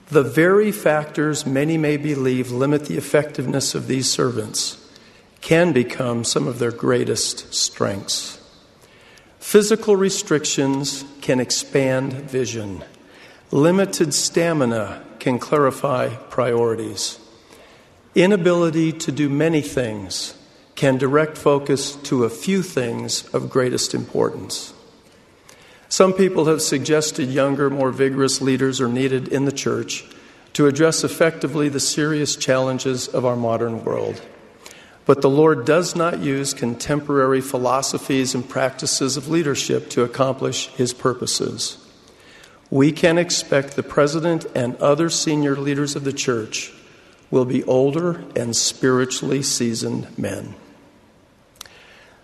[0.09, 4.77] The very factors many may believe limit the effectiveness of these servants
[5.41, 8.39] can become some of their greatest strengths.
[9.39, 12.83] Physical restrictions can expand vision.
[13.51, 17.19] Limited stamina can clarify priorities.
[18.15, 20.33] Inability to do many things
[20.75, 24.73] can direct focus to a few things of greatest importance.
[25.89, 30.05] Some people have suggested younger, more vigorous leaders are needed in the church
[30.53, 34.21] to address effectively the serious challenges of our modern world.
[35.05, 40.93] But the Lord does not use contemporary philosophies and practices of leadership to accomplish his
[40.93, 41.83] purposes.
[42.69, 46.71] We can expect the president and other senior leaders of the church
[47.31, 50.53] will be older and spiritually seasoned men.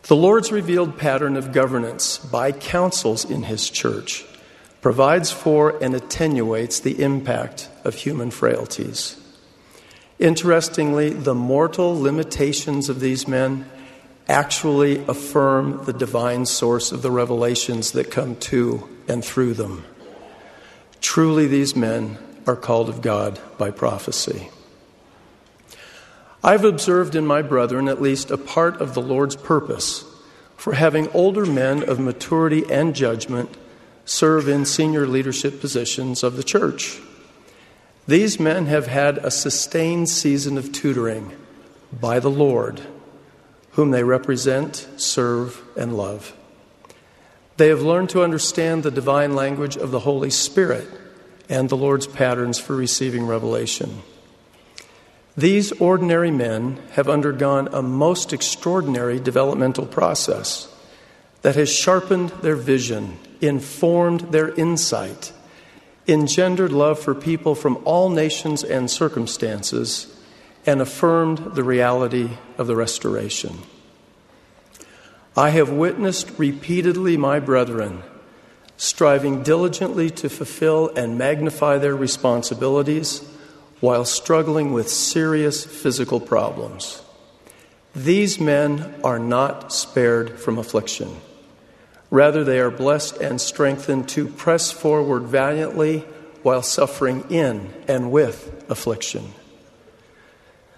[0.08, 4.24] The Lord's revealed pattern of governance by councils in His church
[4.80, 9.20] provides for and attenuates the impact of human frailties.
[10.20, 13.68] Interestingly, the mortal limitations of these men
[14.30, 19.86] actually affirm the divine source of the revelations that come to and through them.
[21.02, 24.50] Truly, these men are called of God by prophecy.
[26.46, 30.06] I've observed in my brethren at least a part of the Lord's purpose
[30.56, 33.58] for having older men of maturity and judgment
[34.06, 37.00] serve in senior leadership positions of the church.
[38.08, 41.32] These men have had a sustained season of tutoring
[41.92, 42.80] by the Lord,
[43.72, 46.38] whom they represent, serve, and love.
[47.58, 50.88] They have learned to understand the divine language of the Holy Spirit
[51.50, 54.04] and the Lord's patterns for receiving revelation.
[55.38, 60.74] These ordinary men have undergone a most extraordinary developmental process
[61.42, 65.34] that has sharpened their vision, informed their insight,
[66.08, 70.16] engendered love for people from all nations and circumstances,
[70.66, 73.60] and affirmed the reality of the restoration.
[75.36, 78.04] I have witnessed repeatedly my brethren
[78.78, 83.22] striving diligently to fulfill and magnify their responsibilities
[83.80, 87.02] while struggling with serious physical problems.
[87.96, 91.18] These men are not spared from affliction.
[92.10, 96.00] Rather, they are blessed and strengthened to press forward valiantly
[96.44, 99.34] while suffering in and with affliction.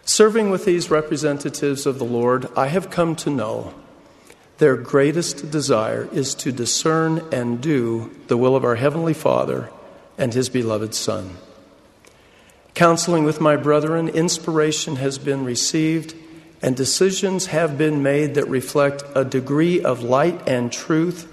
[0.06, 3.74] Serving with these representatives of the Lord, I have come to know
[4.58, 9.70] their greatest desire is to discern and do the will of our Heavenly Father
[10.18, 11.38] and His beloved Son.
[12.78, 16.13] Counseling with my brethren, inspiration has been received,
[16.61, 21.23] and decisions have been made that reflect a degree of light and truth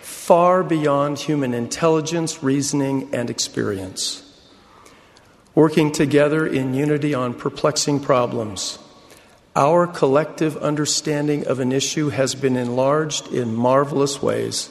[0.00, 4.22] far beyond human intelligence, reasoning, and experience.
[5.54, 8.78] Working together in unity on perplexing problems,
[9.54, 14.70] our collective understanding of an issue has been enlarged in marvelous ways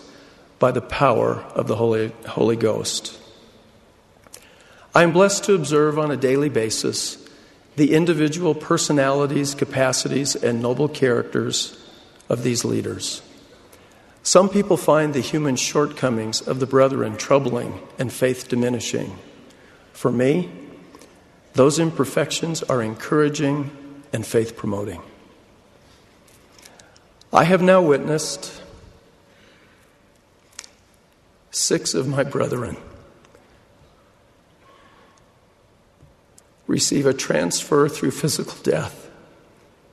[0.58, 3.20] by the power of the Holy, Holy Ghost.
[4.98, 7.24] I am blessed to observe on a daily basis
[7.76, 11.80] the individual personalities, capacities, and noble characters
[12.30, 13.22] of these leaders.
[14.24, 19.16] Some people find the human shortcomings of the brethren troubling and faith diminishing.
[19.94, 20.50] For me,
[21.54, 23.70] those imperfections are encouraging
[24.12, 25.04] and faith promoting.
[27.32, 28.64] I have now witnessed
[31.52, 32.78] six of my brethren
[36.68, 39.10] receive a transfer through physical death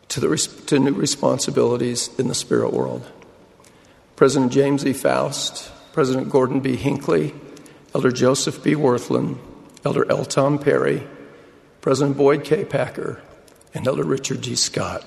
[0.08, 3.10] to, the, to new responsibilities in the spirit world.
[4.16, 4.92] President James E.
[4.92, 6.76] Faust, President Gordon B.
[6.76, 7.34] Hinckley,
[7.94, 8.74] Elder Joseph B.
[8.74, 9.38] Wirthlin,
[9.84, 10.24] Elder L.
[10.24, 11.06] Tom Perry,
[11.80, 12.64] President Boyd K.
[12.64, 13.22] Packer,
[13.72, 14.54] and Elder Richard G.
[14.54, 15.04] Scott.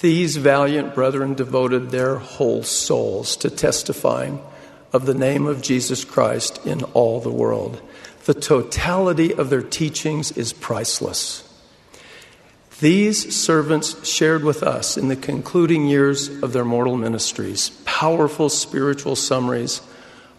[0.00, 4.40] These valiant brethren devoted their whole souls to testifying
[4.92, 7.80] of the name of Jesus Christ in all the world
[8.24, 11.42] the totality of their teachings is priceless.
[12.80, 19.14] These servants shared with us in the concluding years of their mortal ministries powerful spiritual
[19.14, 19.80] summaries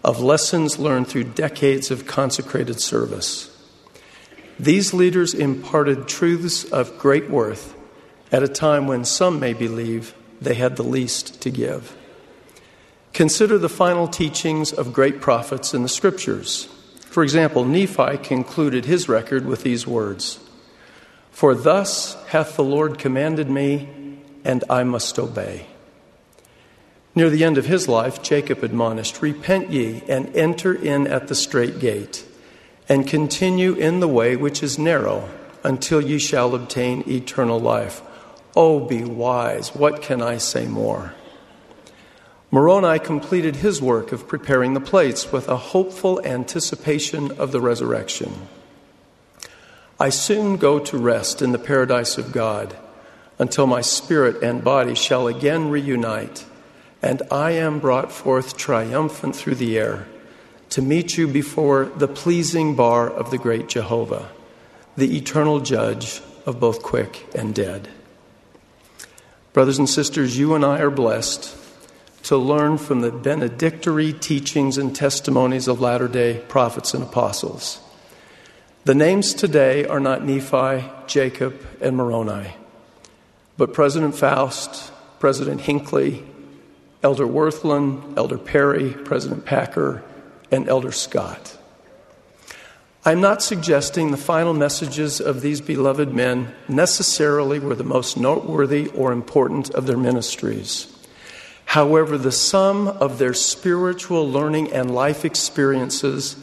[0.04, 3.50] of lessons learned through decades of consecrated service.
[4.58, 7.74] These leaders imparted truths of great worth
[8.30, 11.96] at a time when some may believe they had the least to give.
[13.12, 16.68] Consider the final teachings of great prophets in the scriptures.
[17.16, 20.38] For example, Nephi concluded his record with these words
[21.30, 23.88] For thus hath the Lord commanded me,
[24.44, 25.64] and I must obey.
[27.14, 31.34] Near the end of his life, Jacob admonished, Repent ye, and enter in at the
[31.34, 32.22] strait gate,
[32.86, 35.26] and continue in the way which is narrow,
[35.64, 38.02] until ye shall obtain eternal life.
[38.54, 39.74] Oh, be wise.
[39.74, 41.14] What can I say more?
[42.50, 48.32] Moroni completed his work of preparing the plates with a hopeful anticipation of the resurrection.
[49.98, 52.76] I soon go to rest in the paradise of God
[53.38, 56.44] until my spirit and body shall again reunite,
[57.02, 60.06] and I am brought forth triumphant through the air
[60.70, 64.30] to meet you before the pleasing bar of the great Jehovah,
[64.96, 67.88] the eternal judge of both quick and dead.
[69.52, 71.65] Brothers and sisters, you and I are blessed
[72.26, 77.78] to learn from the benedictory teachings and testimonies of latter day prophets and apostles.
[78.84, 82.50] The names today are not Nephi, Jacob, and Moroni,
[83.56, 86.24] but President Faust, President Hinckley,
[87.00, 90.02] Elder Wirthlin, Elder Perry, President Packer,
[90.50, 91.56] and Elder Scott.
[93.04, 98.88] I'm not suggesting the final messages of these beloved men necessarily were the most noteworthy
[98.88, 100.92] or important of their ministries.
[101.66, 106.36] However, the sum of their spiritual learning and life experiences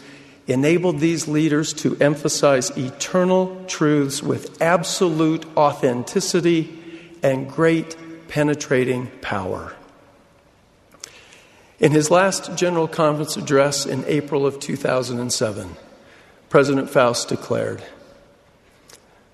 [0.45, 6.77] enabled these leaders to emphasize eternal truths with absolute authenticity
[7.23, 7.95] and great
[8.27, 9.73] penetrating power.
[11.79, 15.75] In his last General Conference address in April of 2007,
[16.49, 17.81] President Faust declared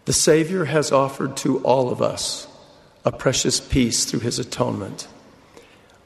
[0.05, 2.47] The Savior has offered to all of us
[3.03, 5.07] a precious peace through his atonement.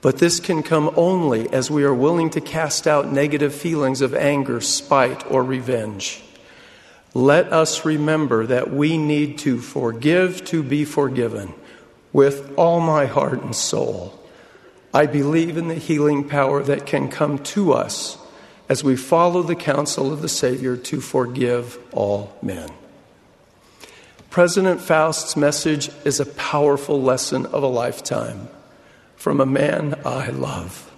[0.03, 4.13] But this can come only as we are willing to cast out negative feelings of
[4.13, 6.21] anger, spite, or revenge.
[7.13, 11.53] Let us remember that we need to forgive to be forgiven
[12.11, 14.19] with all my heart and soul.
[14.93, 18.17] I believe in the healing power that can come to us
[18.67, 22.69] as we follow the counsel of the Savior to forgive all men.
[24.29, 28.49] President Faust's message is a powerful lesson of a lifetime
[29.23, 30.91] from a man I love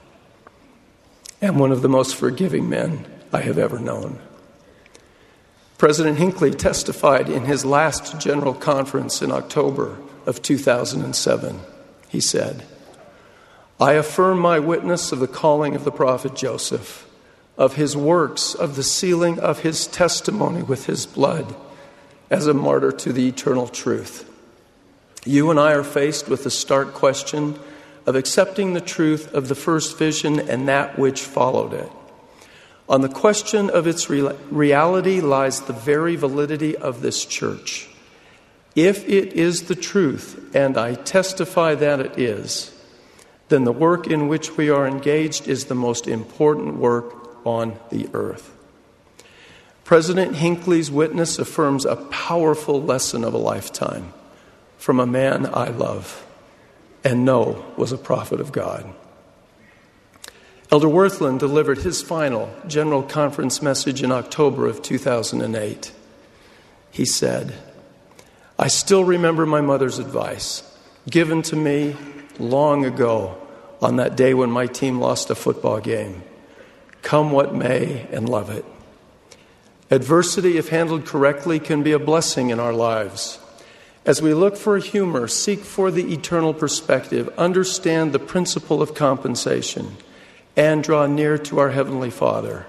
[1.44, 4.18] and one of the most forgiving men I have ever known.
[5.78, 11.60] President Hinckley testified in his last General Conference in October of 2007.
[12.10, 12.64] He said,
[13.80, 17.08] I affirm my witness of the calling of the prophet Joseph,
[17.60, 21.56] of his works, of the sealing of his testimony with his blood
[22.32, 24.28] as a martyr to the eternal truth.
[25.26, 27.60] You and I are faced with the stark question
[28.06, 31.91] of accepting the truth of the first vision and that which followed it.
[32.88, 37.89] On the question of its reality lies the very validity of this church.
[38.76, 42.72] If it is the truth, and I testify that it is,
[43.49, 48.08] then the work in which we are engaged is the most important work on the
[48.14, 48.51] earth.
[49.84, 54.14] President Hinckley's witness affirms a powerful lesson of a lifetime
[54.78, 56.25] from a man I love
[57.06, 58.91] and know was a prophet of God.
[60.72, 65.93] Elder Wirthlin delivered his final General Conference message in October of 2008.
[66.91, 67.53] He said,
[68.58, 70.64] I still remember my mother's advice,
[71.08, 71.95] given to me
[72.39, 73.38] long ago
[73.82, 76.24] on that day when my team lost a football game.
[77.03, 78.66] Come what may and love it.
[79.91, 83.38] Adversity, if handled correctly, can be a blessing in our lives.
[84.06, 89.97] As we look for humor, seek for the eternal perspective, understand the principle of compensation,
[90.56, 92.68] and draw near to our Heavenly Father,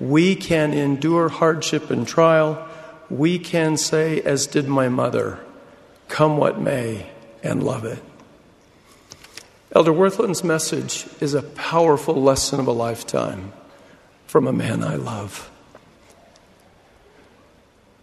[0.00, 2.68] we can endure hardship and trial.
[3.08, 5.38] We can say, as did my mother,
[6.08, 7.10] come what may,
[7.42, 8.02] and love it.
[9.72, 13.52] Elder Wirthlin's message is a powerful lesson of a lifetime
[14.26, 15.50] from a man I love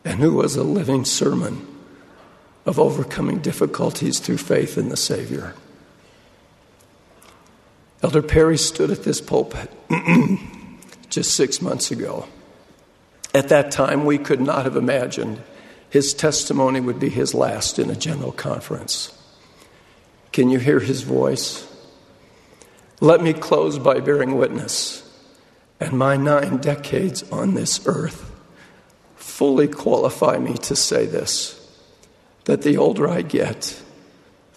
[0.05, 1.74] and who was a living sermon
[2.65, 5.53] of overcoming difficulties through faith in the Savior.
[8.01, 9.71] Elder Perry stood at this pulpit
[11.09, 12.27] just six months ago.
[13.33, 15.41] At that time, we could not have imagined
[15.89, 19.11] his testimony would be his last in a general conference.
[20.31, 21.67] Can you hear his voice?
[22.99, 25.05] Let me close by bearing witness
[25.79, 28.31] and my nine decades on this earth
[29.15, 31.54] fully qualify me to say this
[32.45, 33.81] that the older I get,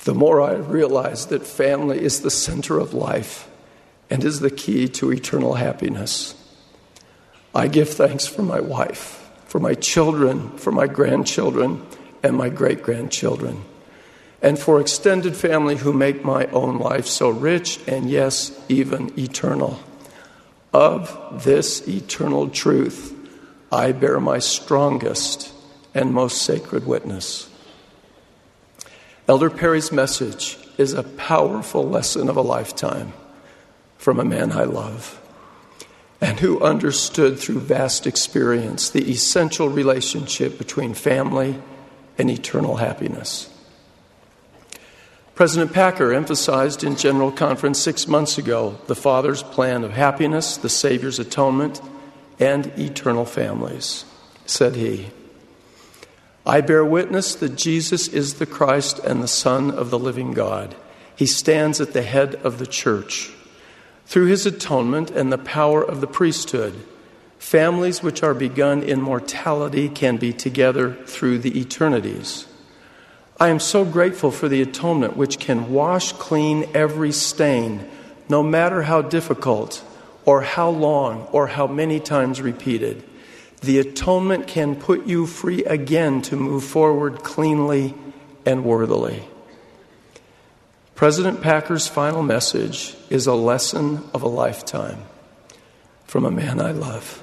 [0.05, 3.49] the more I realize that family is the center of life
[4.09, 6.34] and is the key to eternal happiness.
[7.55, 11.84] I give thanks for my wife, for my children, for my grandchildren,
[12.22, 13.64] and my great grandchildren,
[14.43, 19.80] and for extended family who make my own life so rich and, yes, even eternal.
[20.72, 23.14] Of this eternal truth,
[23.72, 25.53] I bear my strongest
[25.95, 27.49] and most sacred witness.
[29.29, 33.12] Elder Perry's message is a powerful lesson of a lifetime
[33.99, 35.20] from a man I love
[36.18, 41.61] and who understood through vast experience the essential relationship between family
[42.16, 43.53] and eternal happiness.
[45.35, 50.70] President Packer emphasized in General Conference six months ago the Father's plan of happiness, the
[50.70, 51.83] Savior's atonement,
[52.41, 54.07] and eternal families.
[54.47, 55.11] Said he,
[56.49, 60.74] I bear witness that Jesus is the Christ and the Son of the living God.
[61.14, 63.30] He stands at the head of the church.
[64.07, 66.72] Through his atonement and the power of the priesthood,
[67.38, 72.46] families which are begun in mortality can be together through the eternities.
[73.38, 77.86] I am so grateful for the atonement which can wash clean every stain,
[78.30, 79.84] no matter how difficult,
[80.24, 83.05] or how long, or how many times repeated.
[83.61, 87.94] The atonement can put you free again to move forward cleanly
[88.46, 89.24] and worthily.
[90.94, 95.02] President Packer's final message is a lesson of a lifetime
[96.06, 97.22] from a man I love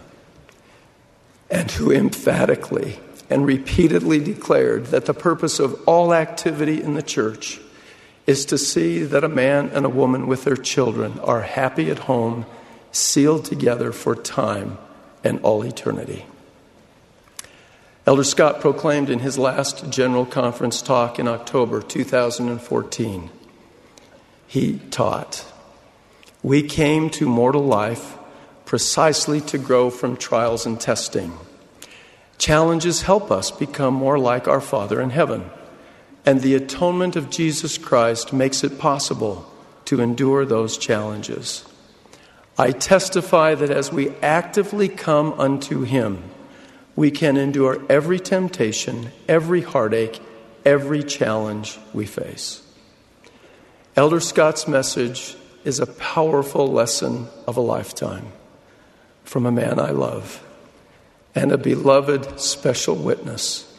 [1.49, 7.59] and who emphatically and repeatedly declared that the purpose of all activity in the church
[8.27, 11.99] is to see that a man and a woman with their children are happy at
[11.99, 12.45] home,
[12.91, 14.77] sealed together for time
[15.25, 16.25] and all eternity.
[18.07, 23.31] Elder Scott proclaimed in his last General Conference talk in October 2014
[24.47, 25.45] he taught.
[26.41, 28.17] We came to mortal life
[28.65, 31.33] precisely to grow from trials and testing.
[32.37, 35.49] Challenges help us become more like our Father in heaven,
[36.25, 39.51] and the atonement of Jesus Christ makes it possible
[39.85, 41.65] to endure those challenges.
[42.57, 46.23] I testify that as we actively come unto Him,
[46.95, 50.21] we can endure every temptation, every heartache,
[50.63, 52.61] every challenge we face.
[53.97, 55.35] Elder Scott's message
[55.65, 58.27] is a powerful lesson of a lifetime
[59.23, 60.41] from a man I love
[61.33, 63.71] and a beloved special witness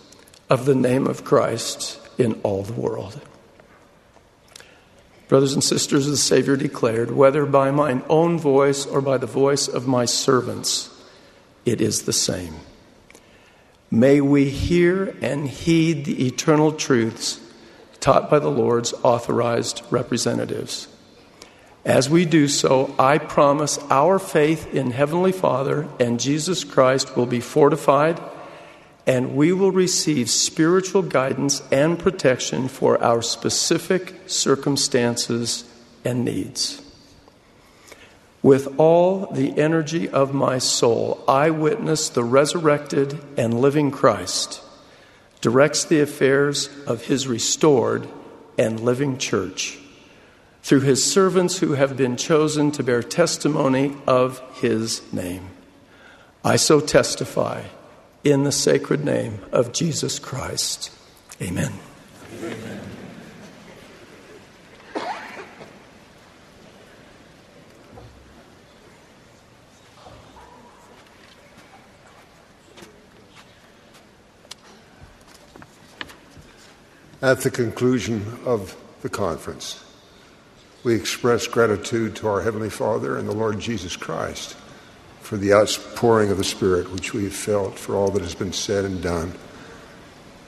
[0.50, 3.20] of the name of Christ in all the world.
[5.28, 9.66] Brothers and sisters, the Savior declared, whether by mine own voice or by the voice
[9.66, 10.88] of my servants,
[11.64, 12.54] it is the same.
[13.90, 17.40] May we hear and heed the eternal truths
[17.98, 20.86] taught by the Lord's authorized representatives.
[21.84, 27.26] As we do so, I promise our faith in Heavenly Father and Jesus Christ will
[27.26, 28.20] be fortified,
[29.06, 35.64] and we will receive spiritual guidance and protection for our specific circumstances
[36.04, 36.82] and needs.
[38.42, 44.60] With all the energy of my soul, I witness the resurrected and living Christ
[45.40, 48.08] directs the affairs of his restored
[48.58, 49.78] and living church
[50.62, 55.48] through his servants who have been chosen to bear testimony of his name.
[56.44, 57.62] I so testify
[58.24, 60.90] in the sacred name of Jesus Christ.
[61.40, 61.72] Amen.
[62.38, 62.80] Amen.
[77.22, 79.82] At the conclusion of the conference,
[80.84, 84.56] we express gratitude to our Heavenly Father and the Lord Jesus Christ
[85.26, 88.52] for the outpouring of the Spirit which we have felt for all that has been
[88.52, 89.32] said and done.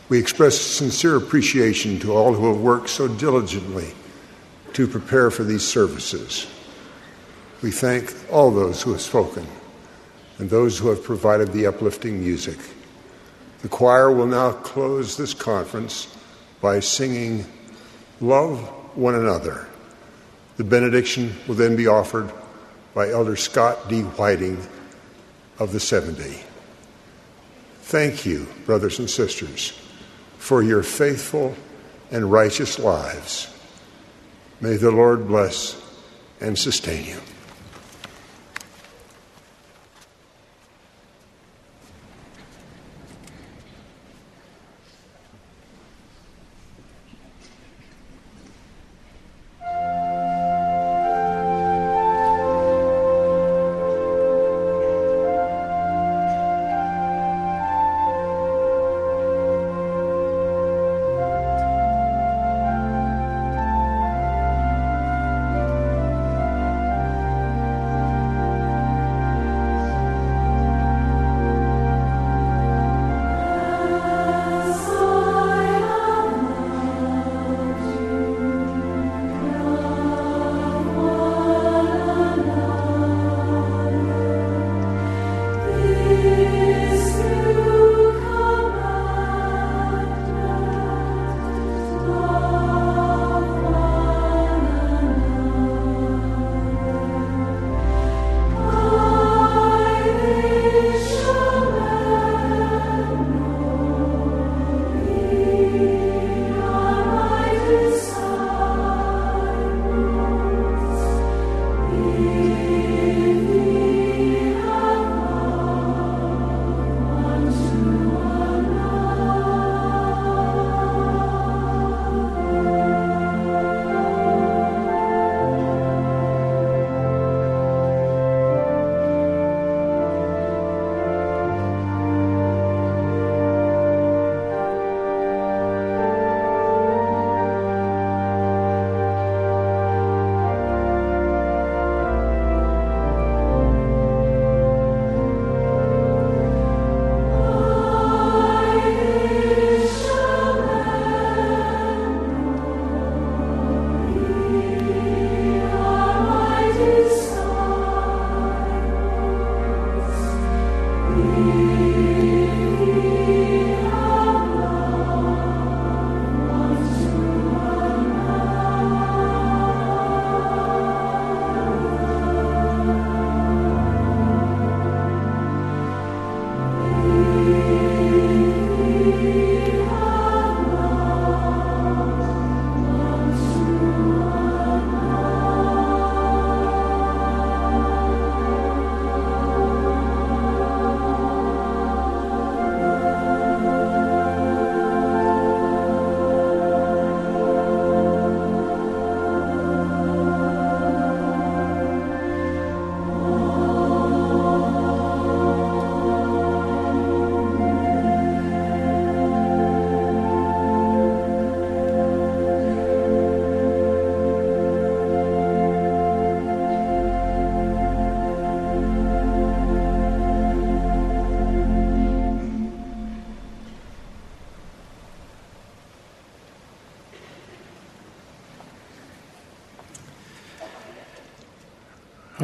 [0.08, 3.92] We express sincere appreciation to all who have worked so diligently
[4.74, 6.46] to prepare for these services.
[7.60, 9.48] We thank all those who have spoken
[10.38, 12.58] and those who have provided the uplifting music.
[13.62, 16.16] The choir will now close this conference
[16.60, 17.44] by singing
[18.20, 18.60] Love
[18.96, 19.66] One Another.
[20.56, 22.32] The benediction will then be offered
[22.98, 24.00] by Elder Scott D.
[24.00, 24.60] Whiting
[25.60, 26.42] of the 70.
[27.82, 29.70] Thank you, brothers and sisters,
[30.38, 31.54] for your faithful
[32.10, 33.54] and righteous lives.
[34.60, 35.80] May the Lord bless
[36.40, 37.20] and sustain you.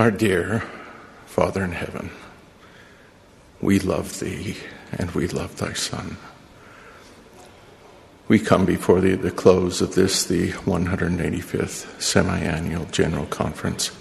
[0.05, 0.63] Our dear
[1.25, 2.11] Father in heaven,
[3.63, 4.59] we love thee
[4.93, 6.19] and we love thy Son.
[8.29, 13.93] We come before thee at the close of this, the 185th semi-annual General Conference,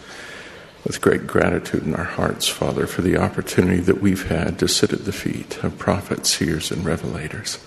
[0.83, 4.91] with great gratitude in our hearts, Father, for the opportunity that we've had to sit
[4.91, 7.63] at the feet of prophets, seers, and revelators.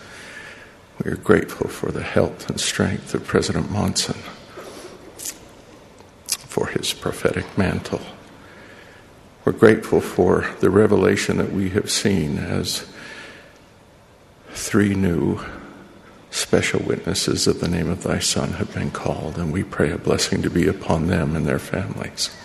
[1.02, 4.18] We are grateful for the health and strength of President Monson,
[6.26, 8.02] for his prophetic mantle.
[9.46, 12.84] We're grateful for the revelation that we have seen as
[14.48, 15.38] three new
[16.32, 19.98] special witnesses of the name of thy Son have been called, and we pray a
[19.98, 22.36] blessing to be upon them and their families,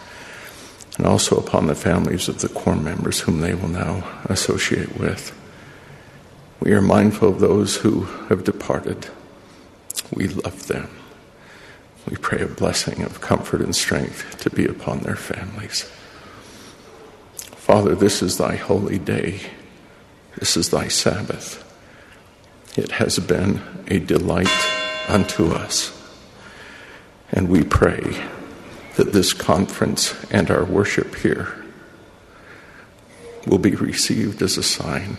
[0.95, 5.35] and also upon the families of the quorum members whom they will now associate with.
[6.59, 9.07] We are mindful of those who have departed.
[10.13, 10.91] We love them.
[12.07, 15.91] We pray a blessing of comfort and strength to be upon their families.
[17.61, 19.39] Father, this is thy holy day.
[20.35, 21.63] This is thy Sabbath.
[22.75, 24.49] It has been a delight
[25.07, 25.95] unto us.
[27.31, 28.25] And we pray
[28.95, 31.63] that this conference and our worship here
[33.45, 35.17] will be received as a sign